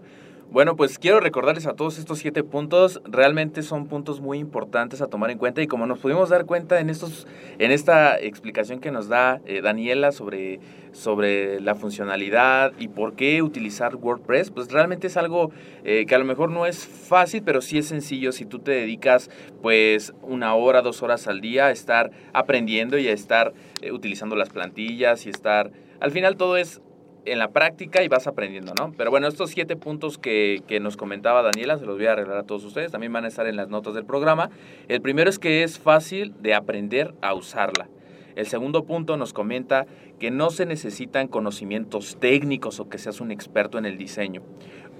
Bueno, 0.50 0.76
pues 0.76 1.00
quiero 1.00 1.18
recordarles 1.18 1.66
a 1.66 1.74
todos 1.74 1.98
estos 1.98 2.20
siete 2.20 2.44
puntos, 2.44 3.00
realmente 3.04 3.62
son 3.62 3.88
puntos 3.88 4.20
muy 4.20 4.38
importantes 4.38 5.00
a 5.00 5.08
tomar 5.08 5.30
en 5.32 5.38
cuenta 5.38 5.62
y 5.62 5.66
como 5.66 5.86
nos 5.86 5.98
pudimos 5.98 6.28
dar 6.28 6.44
cuenta 6.44 6.78
en 6.78 6.90
estos, 6.90 7.26
en 7.58 7.72
esta 7.72 8.20
explicación 8.20 8.78
que 8.78 8.92
nos 8.92 9.08
da 9.08 9.40
eh, 9.46 9.62
Daniela 9.62 10.12
sobre, 10.12 10.60
sobre 10.92 11.60
la 11.60 11.74
funcionalidad 11.74 12.72
y 12.78 12.86
por 12.86 13.14
qué 13.16 13.42
utilizar 13.42 13.96
WordPress, 13.96 14.52
pues 14.52 14.70
realmente 14.70 15.08
es 15.08 15.16
algo 15.16 15.50
eh, 15.82 16.06
que 16.06 16.14
a 16.14 16.18
lo 16.18 16.24
mejor 16.24 16.52
no 16.52 16.66
es 16.66 16.86
fácil, 16.86 17.42
pero 17.42 17.60
sí 17.60 17.78
es 17.78 17.88
sencillo 17.88 18.30
si 18.30 18.44
tú 18.44 18.60
te 18.60 18.70
dedicas 18.70 19.30
pues 19.60 20.14
una 20.22 20.54
hora, 20.54 20.82
dos 20.82 21.02
horas 21.02 21.26
al 21.26 21.40
día 21.40 21.66
a 21.66 21.70
estar 21.72 22.12
aprendiendo 22.32 22.96
y 22.96 23.08
a 23.08 23.12
estar 23.12 23.54
eh, 23.82 23.90
utilizando 23.90 24.36
las 24.36 24.50
plantillas 24.50 25.26
y 25.26 25.30
estar, 25.30 25.72
al 25.98 26.12
final 26.12 26.36
todo 26.36 26.56
es 26.56 26.80
en 27.26 27.38
la 27.38 27.48
práctica 27.48 28.02
y 28.02 28.08
vas 28.08 28.26
aprendiendo, 28.26 28.72
¿no? 28.78 28.92
Pero 28.96 29.10
bueno, 29.10 29.26
estos 29.26 29.50
siete 29.50 29.76
puntos 29.76 30.18
que, 30.18 30.62
que 30.66 30.80
nos 30.80 30.96
comentaba 30.96 31.42
Daniela, 31.42 31.78
se 31.78 31.86
los 31.86 31.96
voy 31.96 32.06
a 32.06 32.12
arreglar 32.12 32.38
a 32.38 32.42
todos 32.44 32.64
ustedes, 32.64 32.92
también 32.92 33.12
van 33.12 33.24
a 33.24 33.28
estar 33.28 33.46
en 33.46 33.56
las 33.56 33.68
notas 33.68 33.94
del 33.94 34.04
programa. 34.04 34.50
El 34.88 35.00
primero 35.00 35.30
es 35.30 35.38
que 35.38 35.62
es 35.62 35.78
fácil 35.78 36.34
de 36.40 36.54
aprender 36.54 37.14
a 37.22 37.34
usarla. 37.34 37.88
El 38.36 38.46
segundo 38.46 38.84
punto 38.84 39.16
nos 39.16 39.32
comenta 39.32 39.86
que 40.18 40.30
no 40.30 40.50
se 40.50 40.66
necesitan 40.66 41.28
conocimientos 41.28 42.16
técnicos 42.18 42.80
o 42.80 42.88
que 42.88 42.98
seas 42.98 43.20
un 43.20 43.30
experto 43.30 43.78
en 43.78 43.86
el 43.86 43.96
diseño. 43.96 44.42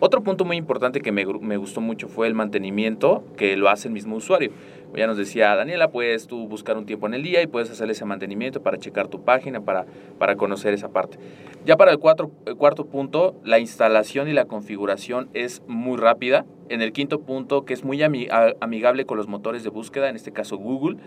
Otro 0.01 0.23
punto 0.23 0.45
muy 0.45 0.57
importante 0.57 1.01
que 1.01 1.13
me, 1.13 1.25
me 1.25 1.57
gustó 1.57 1.81
mucho 1.81 2.09
fue 2.09 2.27
el 2.27 2.35
mantenimiento 2.35 3.25
que 3.37 3.57
lo 3.57 3.69
hace 3.69 3.89
el 3.89 3.95
mismo 3.95 4.17
usuario. 4.17 4.51
Ya 4.97 5.07
nos 5.07 5.17
decía 5.17 5.55
Daniela, 5.57 5.91
puedes 5.91 6.27
tú 6.27 6.47
buscar 6.47 6.77
un 6.77 6.87
tiempo 6.87 7.07
en 7.07 7.15
el 7.15 7.23
día 7.23 7.43
y 7.43 7.47
puedes 7.47 7.71
hacer 7.71 7.91
ese 7.91 8.05
mantenimiento 8.05 8.63
para 8.63 8.79
checar 8.79 9.09
tu 9.09 9.25
página, 9.25 9.61
para, 9.61 9.87
para 10.19 10.37
conocer 10.37 10.73
esa 10.73 10.91
parte. 10.91 11.19
Ya 11.65 11.77
para 11.77 11.91
el, 11.91 11.99
cuarto 11.99 12.87
punto, 12.87 13.35
la 13.43 13.59
instalación 13.59 14.29
y 14.29 14.33
la 14.33 14.45
configuración 14.45 15.31
es 15.35 15.63
muy 15.67 15.97
rápida. 15.97 16.45
En 16.69 16.81
el 16.81 16.93
quinto 16.93 17.23
punto, 17.23 17.65
que 17.65 17.75
es 17.75 17.85
muy 17.85 18.03
amigable 18.03 19.05
con 19.05 19.19
los 19.19 19.29
motores 19.29 19.65
de 19.65 19.71
búsqueda, 19.71 20.09
en 20.09 20.17
este 20.17 20.33
caso 20.33 20.59
Google. 20.59 20.99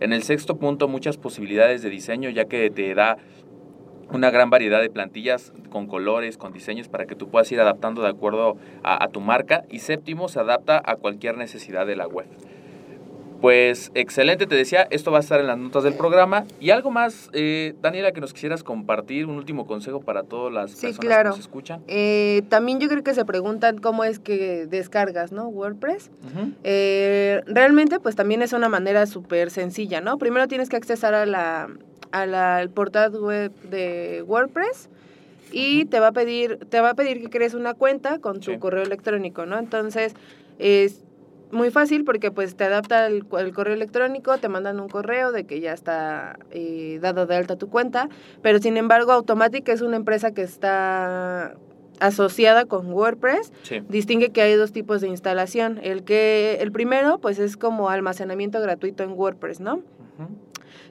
En 0.00 0.12
el 0.12 0.22
sexto 0.22 0.56
punto, 0.56 0.88
muchas 0.88 1.16
posibilidades 1.16 1.82
de 1.82 1.90
diseño, 1.90 2.30
ya 2.30 2.46
que 2.46 2.70
te 2.70 2.94
da 2.94 3.16
una 4.10 4.30
gran 4.30 4.50
variedad 4.50 4.80
de 4.80 4.90
plantillas 4.90 5.52
con 5.70 5.86
colores, 5.86 6.38
con 6.38 6.52
diseños 6.52 6.88
para 6.88 7.06
que 7.06 7.14
tú 7.14 7.28
puedas 7.28 7.50
ir 7.52 7.60
adaptando 7.60 8.02
de 8.02 8.08
acuerdo 8.08 8.56
a 8.82 9.06
tu 9.08 9.20
marca. 9.20 9.64
Y 9.70 9.80
séptimo, 9.80 10.28
se 10.28 10.40
adapta 10.40 10.80
a 10.84 10.96
cualquier 10.96 11.36
necesidad 11.36 11.86
de 11.86 11.96
la 11.96 12.06
web. 12.06 12.26
Pues 13.40 13.90
excelente, 13.94 14.46
te 14.46 14.54
decía, 14.54 14.88
esto 14.90 15.10
va 15.12 15.18
a 15.18 15.20
estar 15.20 15.38
en 15.40 15.46
las 15.46 15.58
notas 15.58 15.84
del 15.84 15.94
programa. 15.94 16.44
Y 16.58 16.70
algo 16.70 16.90
más, 16.90 17.28
eh, 17.32 17.74
Daniela, 17.82 18.12
que 18.12 18.20
nos 18.20 18.32
quisieras 18.32 18.62
compartir, 18.64 19.26
un 19.26 19.36
último 19.36 19.66
consejo 19.66 20.00
para 20.00 20.22
todas 20.22 20.52
las 20.52 20.70
Sí, 20.72 20.86
personas 20.86 20.98
claro. 21.06 21.22
que 21.30 21.36
nos 21.36 21.38
escuchan. 21.40 21.82
Eh, 21.86 22.42
también 22.48 22.80
yo 22.80 22.88
creo 22.88 23.04
que 23.04 23.12
se 23.14 23.24
preguntan 23.24 23.78
cómo 23.78 24.04
es 24.04 24.18
que 24.18 24.66
descargas, 24.66 25.32
¿no? 25.32 25.48
WordPress. 25.48 26.10
Eh, 26.64 27.42
realmente, 27.46 28.00
pues 28.00 28.16
también 28.16 28.40
es 28.42 28.52
una 28.54 28.68
manera 28.70 29.06
súper 29.06 29.50
sencilla, 29.50 30.00
¿no? 30.00 30.16
Primero 30.18 30.48
tienes 30.48 30.68
que 30.70 30.76
accesar 30.76 31.12
a 31.14 31.26
la, 31.26 31.68
a 32.12 32.26
la- 32.26 32.56
al 32.56 32.70
portal 32.70 33.12
web 33.20 33.52
de 33.70 34.24
WordPress 34.26 34.88
y 35.52 35.84
te 35.84 36.00
va 36.00 36.08
a 36.08 36.12
pedir, 36.12 36.58
te 36.70 36.80
va 36.80 36.90
a 36.90 36.94
pedir 36.94 37.20
que 37.20 37.28
crees 37.28 37.52
una 37.54 37.74
cuenta 37.74 38.18
con 38.18 38.40
tu 38.40 38.52
Sí. 38.52 38.58
correo 38.58 38.82
electrónico, 38.82 39.44
¿no? 39.46 39.58
Entonces, 39.58 40.14
es 40.58 41.02
muy 41.52 41.70
fácil 41.70 42.04
porque 42.04 42.30
pues 42.30 42.56
te 42.56 42.64
adapta 42.64 43.06
el, 43.06 43.24
el 43.38 43.52
correo 43.52 43.74
electrónico, 43.74 44.36
te 44.38 44.48
mandan 44.48 44.80
un 44.80 44.88
correo 44.88 45.32
de 45.32 45.44
que 45.44 45.60
ya 45.60 45.72
está 45.72 46.38
eh, 46.50 46.98
dado 47.00 47.26
de 47.26 47.36
alta 47.36 47.56
tu 47.56 47.68
cuenta, 47.68 48.08
pero 48.42 48.58
sin 48.58 48.76
embargo 48.76 49.12
Automatic 49.12 49.68
es 49.68 49.80
una 49.80 49.96
empresa 49.96 50.32
que 50.32 50.42
está 50.42 51.54
asociada 51.98 52.66
con 52.66 52.92
WordPress 52.92 53.52
Sí. 53.62 53.82
distingue 53.88 54.30
que 54.30 54.42
hay 54.42 54.54
dos 54.54 54.72
tipos 54.72 55.00
de 55.00 55.08
instalación. 55.08 55.78
El 55.82 56.02
que 56.04 56.58
el 56.60 56.70
primero 56.72 57.18
pues 57.18 57.38
es 57.38 57.56
como 57.56 57.88
almacenamiento 57.88 58.60
gratuito 58.60 59.02
en 59.02 59.12
WordPress, 59.12 59.60
¿no? 59.60 59.82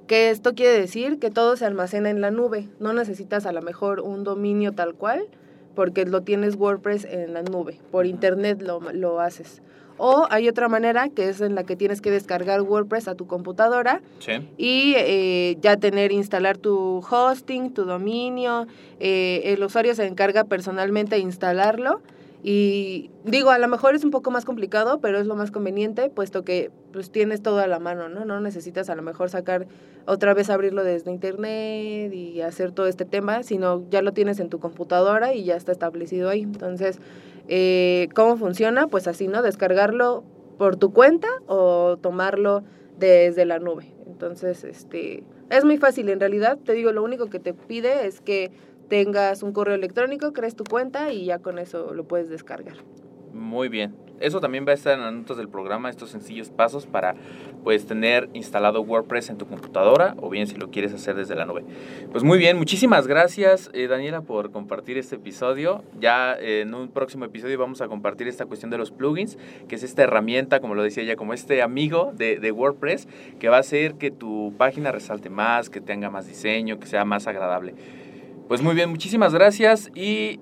Que 0.08 0.30
esto 0.30 0.54
quiere 0.54 0.80
decir 0.80 1.18
que 1.20 1.32
todo 1.32 1.58
se 1.58 1.66
almacena 1.66 2.10
en 2.12 2.22
la 2.22 2.30
nube. 2.32 2.70
No 2.80 2.94
necesitas 2.94 3.46
a 3.48 3.52
lo 3.52 3.62
mejor 3.64 4.00
un 4.02 4.24
dominio 4.24 4.72
tal 4.72 4.94
cual 4.94 5.28
porque 5.74 6.06
lo 6.06 6.22
tienes 6.22 6.56
WordPress 6.56 7.06
en 7.06 7.34
la 7.34 7.42
nube. 7.42 7.80
Por 7.92 8.06
internet 8.06 8.62
lo, 8.62 8.80
lo 8.94 9.20
haces. 9.20 9.62
O 9.98 10.28
hay 10.30 10.48
otra 10.50 10.68
manera 10.68 11.10
que 11.10 11.30
es 11.30 11.42
en 11.42 11.56
la 11.56 11.64
que 11.64 11.76
tienes 11.76 12.02
que 12.02 12.12
descargar 12.12 12.62
WordPress 12.62 13.08
a 13.08 13.16
tu 13.16 13.28
computadora 13.28 14.02
Sí. 14.20 14.34
y 14.58 14.94
eh, 14.98 15.58
ya 15.62 15.78
tener, 15.78 16.12
instalar 16.12 16.58
tu 16.58 17.04
hosting, 17.10 17.74
tu 17.74 17.86
dominio, 17.86 18.68
eh, 19.00 19.42
el 19.46 19.64
usuario 19.64 19.96
se 19.96 20.06
encarga 20.06 20.44
personalmente 20.44 21.16
de 21.16 21.22
instalarlo 21.22 22.02
y 22.48 23.10
digo, 23.24 23.50
a 23.50 23.58
lo 23.58 23.68
mejor 23.68 23.96
es 23.96 24.04
un 24.04 24.12
poco 24.12 24.30
más 24.30 24.46
complicado, 24.46 25.00
pero 25.00 25.18
es 25.18 25.26
lo 25.26 25.36
más 25.36 25.50
conveniente, 25.50 26.10
puesto 26.12 26.44
que 26.44 26.70
pues 26.94 27.10
tienes 27.12 27.42
todo 27.42 27.58
a 27.60 27.66
la 27.66 27.80
mano, 27.80 28.08
¿no? 28.08 28.24
No 28.24 28.40
necesitas 28.40 28.90
a 28.92 28.96
lo 28.96 29.02
mejor 29.02 29.32
sacar 29.32 29.66
otra 30.06 30.36
vez 30.36 30.52
abrirlo 30.52 30.84
desde 30.84 31.10
internet 31.10 32.14
y 32.14 32.42
hacer 32.42 32.72
todo 32.72 32.86
este 32.86 33.04
tema, 33.04 33.42
sino 33.42 33.84
ya 33.90 34.04
lo 34.04 34.12
tienes 34.14 34.40
en 34.40 34.50
tu 34.50 34.60
computadora 34.60 35.34
y 35.34 35.44
ya 35.44 35.56
está 35.56 35.72
establecido 35.72 36.30
ahí. 36.30 36.42
Entonces, 36.44 37.00
eh, 37.48 38.10
¿cómo 38.16 38.38
funciona? 38.38 38.88
Pues 38.88 39.08
así, 39.08 39.28
¿no? 39.28 39.42
Descargarlo 39.42 40.24
por 40.58 40.78
tu 40.78 40.94
cuenta 40.94 41.28
o 41.48 41.98
tomarlo 41.98 42.64
desde 42.98 43.46
la 43.46 43.60
nube. 43.60 43.94
Entonces, 44.08 44.64
este, 44.64 45.24
es 45.50 45.66
muy 45.66 45.78
fácil 45.78 46.10
en 46.10 46.20
realidad. 46.20 46.58
Te 46.58 46.74
digo, 46.74 46.92
lo 46.92 47.04
único 47.04 47.30
que 47.30 47.40
te 47.40 47.54
pide 47.54 48.08
es 48.08 48.22
que 48.22 48.52
tengas 48.88 49.44
un 49.44 49.52
correo 49.52 49.76
electrónico, 49.76 50.34
crees 50.34 50.56
tu 50.56 50.64
cuenta 50.64 51.12
y 51.12 51.26
ya 51.26 51.40
con 51.40 51.60
eso 51.60 51.94
lo 51.94 52.06
puedes 52.06 52.30
descargar. 52.30 52.78
Muy 53.34 53.68
bien. 53.68 54.05
Eso 54.20 54.40
también 54.40 54.66
va 54.68 54.72
a 54.72 54.76
estar 54.76 54.94
en 54.94 55.02
las 55.02 55.14
notas 55.14 55.38
del 55.38 55.50
programa, 55.50 55.90
estos 55.90 56.10
sencillos 56.10 56.50
pasos 56.50 56.86
para 56.86 57.16
pues 57.64 57.86
tener 57.86 58.30
instalado 58.34 58.82
WordPress 58.82 59.30
en 59.30 59.38
tu 59.38 59.48
computadora 59.48 60.16
o 60.22 60.30
bien 60.30 60.48
si 60.48 60.56
lo 60.56 60.70
quieres 60.70 60.94
hacer 60.94 61.16
desde 61.16 61.36
la 61.36 61.46
nube. 61.46 61.64
Pues 62.12 62.24
muy 62.24 62.38
bien, 62.38 62.58
muchísimas 62.58 63.08
gracias 63.08 63.70
eh, 63.74 63.88
Daniela 63.88 64.22
por 64.22 64.52
compartir 64.52 64.98
este 64.98 65.16
episodio. 65.16 65.84
Ya 66.00 66.36
eh, 66.40 66.62
en 66.62 66.74
un 66.74 66.90
próximo 66.90 67.26
episodio 67.26 67.58
vamos 67.58 67.82
a 67.82 67.88
compartir 67.88 68.28
esta 68.28 68.46
cuestión 68.46 68.72
de 68.72 68.78
los 68.78 68.92
plugins, 68.92 69.38
que 69.68 69.76
es 69.76 69.84
esta 69.84 70.04
herramienta, 70.04 70.60
como 70.60 70.76
lo 70.76 70.84
decía 70.84 71.04
ella, 71.04 71.16
como 71.16 71.34
este 71.34 71.62
amigo 71.62 72.14
de, 72.16 72.40
de 72.40 72.52
WordPress, 72.52 73.08
que 73.40 73.50
va 73.50 73.58
a 73.58 73.62
hacer 73.62 73.96
que 73.96 74.12
tu 74.12 74.54
página 74.58 74.92
resalte 74.92 75.30
más, 75.30 75.70
que 75.70 75.82
tenga 75.82 76.10
más 76.10 76.28
diseño, 76.28 76.80
que 76.80 76.88
sea 76.88 77.06
más 77.06 77.28
agradable. 77.28 77.74
Pues 78.48 78.62
muy 78.62 78.76
bien, 78.76 78.92
muchísimas 78.92 79.34
gracias 79.34 79.90
y 79.96 80.40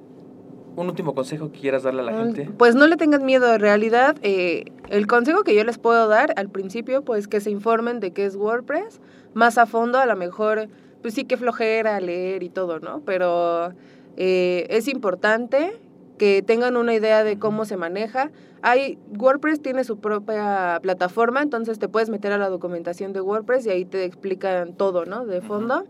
un 0.76 0.88
último 0.88 1.14
consejo 1.14 1.52
que 1.52 1.60
quieras 1.60 1.84
darle 1.84 2.02
a 2.02 2.06
la 2.06 2.14
gente. 2.14 2.50
Pues 2.58 2.76
no 2.76 2.88
le 2.88 2.98
tengan 2.98 3.26
miedo, 3.26 3.54
en 3.54 3.60
realidad 3.60 4.16
eh, 4.22 4.66
el 4.90 5.08
consejo 5.08 5.44
que 5.44 5.56
yo 5.56 5.64
les 5.64 5.78
puedo 5.78 6.08
dar 6.08 6.34
al 6.38 6.50
principio, 6.50 7.04
pues 7.04 7.28
que 7.28 7.42
se 7.42 7.52
informen 7.52 8.00
de 8.00 8.12
qué 8.12 8.26
es 8.26 8.36
WordPress, 8.36 9.00
más 9.34 9.58
a 9.58 9.66
fondo, 9.66 10.00
a 10.00 10.06
lo 10.06 10.16
mejor, 10.16 10.68
pues 11.02 11.14
sí 11.14 11.26
que 11.26 11.38
flojera 11.38 12.00
leer 12.00 12.44
y 12.44 12.50
todo, 12.50 12.80
¿no? 12.80 13.02
Pero 13.06 13.74
eh, 14.18 14.68
es 14.70 14.88
importante 14.88 15.80
que 16.18 16.42
tengan 16.42 16.78
una 16.78 16.94
idea 16.94 17.24
de 17.24 17.40
cómo 17.40 17.66
se 17.66 17.78
maneja. 17.78 18.32
Hay, 18.62 18.98
WordPress 19.18 19.62
tiene 19.62 19.84
su 19.84 20.00
propia 20.00 20.80
plataforma, 20.82 21.42
entonces 21.42 21.80
te 21.80 21.90
puedes 21.90 22.10
meter 22.10 22.32
a 22.32 22.38
la 22.38 22.50
documentación 22.50 23.12
de 23.12 23.22
WordPress 23.22 23.66
y 23.66 23.72
ahí 23.72 23.86
te 23.86 24.06
explican 24.06 24.74
todo, 24.74 25.06
¿no? 25.06 25.26
De 25.26 25.42
fondo. 25.42 25.84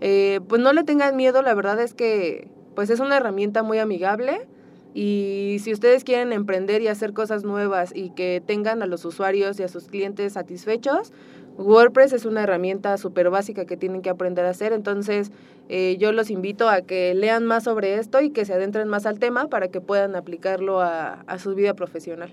eh, 0.00 0.40
pues 0.48 0.60
no 0.60 0.72
le 0.72 0.84
tengan 0.84 1.16
miedo, 1.16 1.42
la 1.42 1.54
verdad 1.54 1.80
es 1.80 1.94
que 1.94 2.48
pues 2.78 2.90
es 2.90 3.00
una 3.00 3.16
herramienta 3.16 3.64
muy 3.64 3.80
amigable 3.80 4.46
y 4.94 5.56
si 5.64 5.72
ustedes 5.72 6.04
quieren 6.04 6.32
emprender 6.32 6.80
y 6.80 6.86
hacer 6.86 7.12
cosas 7.12 7.42
nuevas 7.42 7.90
y 7.92 8.10
que 8.10 8.40
tengan 8.46 8.84
a 8.84 8.86
los 8.86 9.04
usuarios 9.04 9.58
y 9.58 9.64
a 9.64 9.68
sus 9.68 9.88
clientes 9.88 10.34
satisfechos, 10.34 11.12
WordPress 11.56 12.12
es 12.12 12.24
una 12.24 12.44
herramienta 12.44 12.96
súper 12.96 13.30
básica 13.30 13.64
que 13.64 13.76
tienen 13.76 14.00
que 14.00 14.10
aprender 14.10 14.44
a 14.44 14.50
hacer, 14.50 14.72
entonces 14.72 15.32
eh, 15.68 15.96
yo 15.98 16.12
los 16.12 16.30
invito 16.30 16.68
a 16.68 16.82
que 16.82 17.16
lean 17.16 17.46
más 17.46 17.64
sobre 17.64 17.96
esto 17.96 18.20
y 18.20 18.30
que 18.30 18.44
se 18.44 18.54
adentren 18.54 18.86
más 18.86 19.06
al 19.06 19.18
tema 19.18 19.48
para 19.48 19.66
que 19.66 19.80
puedan 19.80 20.14
aplicarlo 20.14 20.80
a, 20.80 21.22
a 21.26 21.38
su 21.40 21.56
vida 21.56 21.74
profesional. 21.74 22.30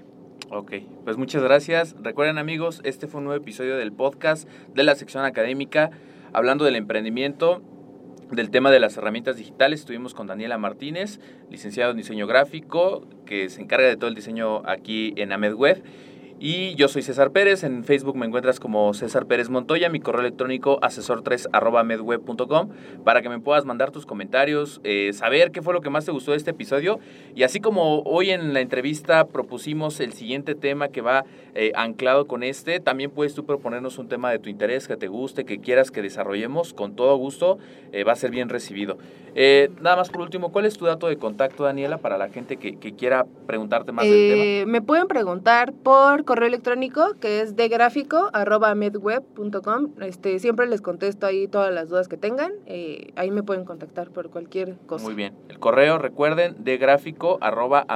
Ok, 0.51 0.73
pues 1.05 1.17
muchas 1.17 1.41
gracias. 1.41 1.95
Recuerden 2.03 2.37
amigos, 2.37 2.81
este 2.83 3.07
fue 3.07 3.17
un 3.17 3.25
nuevo 3.25 3.41
episodio 3.41 3.77
del 3.77 3.91
podcast 3.91 4.47
de 4.75 4.83
la 4.83 4.93
sección 4.93 5.25
académica 5.25 5.89
hablando 6.33 6.65
del 6.65 6.75
emprendimiento 6.75 7.63
del 8.31 8.49
tema 8.49 8.71
de 8.71 8.79
las 8.79 8.97
herramientas 8.97 9.37
digitales. 9.37 9.81
Estuvimos 9.81 10.13
con 10.13 10.27
Daniela 10.27 10.57
Martínez, 10.57 11.19
licenciado 11.49 11.91
en 11.91 11.97
diseño 11.97 12.27
gráfico, 12.27 13.07
que 13.25 13.49
se 13.49 13.61
encarga 13.61 13.87
de 13.87 13.97
todo 13.97 14.09
el 14.09 14.15
diseño 14.15 14.61
aquí 14.67 15.13
en 15.17 15.31
AmedWeb. 15.31 15.83
Y 16.37 16.75
yo 16.75 16.89
soy 16.89 17.01
César 17.01 17.31
Pérez, 17.31 17.63
en 17.63 17.85
Facebook 17.85 18.17
me 18.17 18.25
encuentras 18.25 18.59
como 18.59 18.93
César 18.93 19.25
Pérez 19.25 19.49
Montoya, 19.49 19.87
mi 19.87 20.01
correo 20.01 20.19
electrónico 20.19 20.81
asesor3 20.81 21.85
medweb.com 21.85 22.69
para 23.05 23.21
que 23.21 23.29
me 23.29 23.39
puedas 23.39 23.63
mandar 23.63 23.91
tus 23.91 24.05
comentarios, 24.05 24.81
eh, 24.83 25.13
saber 25.13 25.51
qué 25.51 25.61
fue 25.61 25.73
lo 25.73 25.79
que 25.79 25.89
más 25.89 26.03
te 26.03 26.11
gustó 26.11 26.31
de 26.31 26.37
este 26.37 26.51
episodio. 26.51 26.99
Y 27.35 27.43
así 27.43 27.61
como 27.61 28.01
hoy 28.01 28.31
en 28.31 28.53
la 28.53 28.59
entrevista 28.59 29.27
propusimos 29.27 30.01
el 30.01 30.11
siguiente 30.11 30.55
tema 30.55 30.89
que 30.89 30.99
va 30.99 31.23
eh, 31.53 31.71
anclado 31.73 32.27
con 32.27 32.43
este, 32.43 32.81
también 32.81 33.11
puedes 33.11 33.33
tú 33.33 33.45
proponernos 33.45 33.97
un 33.97 34.09
tema 34.09 34.29
de 34.29 34.39
tu 34.39 34.49
interés, 34.49 34.89
que 34.89 34.97
te 34.97 35.07
guste, 35.07 35.45
que 35.45 35.59
quieras 35.59 35.89
que 35.89 36.01
desarrollemos, 36.01 36.73
con 36.73 36.97
todo 36.97 37.15
gusto, 37.15 37.59
eh, 37.93 38.03
va 38.03 38.11
a 38.11 38.17
ser 38.17 38.31
bien 38.31 38.49
recibido. 38.49 38.97
nada 39.81 39.95
más 39.95 40.09
por 40.09 40.21
último, 40.21 40.51
¿cuál 40.51 40.65
es 40.65 40.77
tu 40.77 40.83
dato 40.83 41.07
de 41.07 41.15
contacto, 41.15 41.63
Daniela, 41.63 41.97
para 41.99 42.17
la 42.17 42.27
gente 42.27 42.57
que, 42.57 42.75
que 42.75 42.93
quiera 42.93 43.25
preguntarte 43.47 43.93
más 43.93 44.05
del 44.05 44.65
tema? 44.65 44.71
Me 44.71 44.81
pueden 44.81 45.07
preguntar 45.07 45.71
por 45.71 46.24
correo 46.25 46.47
electrónico 46.47 47.15
que 47.19 47.41
es 47.41 47.55
medweb.com 48.75 49.89
Este, 50.01 50.39
siempre 50.39 50.67
les 50.67 50.81
contesto 50.81 51.25
ahí 51.25 51.47
todas 51.47 51.73
las 51.73 51.89
dudas 51.89 52.07
que 52.07 52.17
tengan. 52.17 52.51
Eh, 52.65 53.13
ahí 53.15 53.31
me 53.31 53.43
pueden 53.43 53.65
contactar 53.65 54.09
por 54.09 54.29
cualquier 54.29 54.75
cosa. 54.87 55.05
Muy 55.05 55.13
bien. 55.13 55.33
El 55.49 55.59
correo, 55.59 55.97
recuerden, 55.97 56.55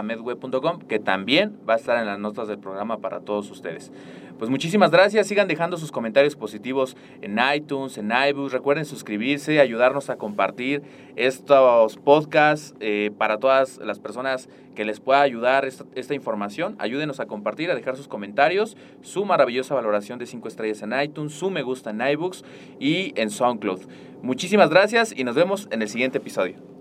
medweb.com 0.03 0.79
que 0.87 0.99
también 0.99 1.57
va 1.67 1.73
a 1.73 1.77
estar 1.77 1.97
en 1.97 2.05
las 2.05 2.19
notas 2.19 2.47
del 2.47 2.59
programa 2.59 2.99
para 2.99 3.19
todos 3.21 3.49
ustedes. 3.51 3.91
Pues 4.39 4.49
muchísimas 4.49 4.89
gracias. 4.89 5.27
Sigan 5.27 5.49
dejando 5.49 5.75
sus 5.75 5.91
comentarios 5.91 6.37
positivos 6.37 6.95
en 7.21 7.37
iTunes, 7.53 7.97
en 7.97 8.09
iBooks. 8.09 8.53
Recuerden 8.53 8.85
suscribirse, 8.85 9.59
ayudarnos 9.59 10.09
a 10.09 10.15
compartir 10.15 10.81
estos 11.17 11.97
podcasts 11.97 12.73
eh, 12.79 13.11
para 13.17 13.37
todas 13.37 13.79
las 13.79 13.99
personas 13.99 14.47
que 14.75 14.85
les 14.85 15.01
pueda 15.01 15.19
ayudar 15.19 15.65
esta, 15.65 16.13
información. 16.13 16.77
Ayúdenos 16.79 17.19
a 17.19 17.25
compartir, 17.25 17.69
a 17.69 17.75
dejar 17.75 17.97
sus 17.97 18.07
comentarios, 18.07 18.77
su 19.01 19.25
maravillosa 19.25 19.75
valoración 19.75 20.19
de 20.19 20.25
5 20.25 20.47
estrellas 20.47 20.81
en 20.83 20.93
iTunes, 21.01 21.33
su 21.33 21.49
me 21.49 21.61
gusta 21.61 21.89
en 21.89 21.99
iBooks 21.99 22.45
y 22.79 23.11
en 23.19 23.31
SoundCloud. 23.31 23.81
Muchísimas 24.21 24.69
gracias 24.69 25.13
y 25.15 25.25
nos 25.25 25.35
vemos 25.35 25.67
en 25.71 25.81
el 25.81 25.89
siguiente 25.89 26.19
episodio. 26.19 26.78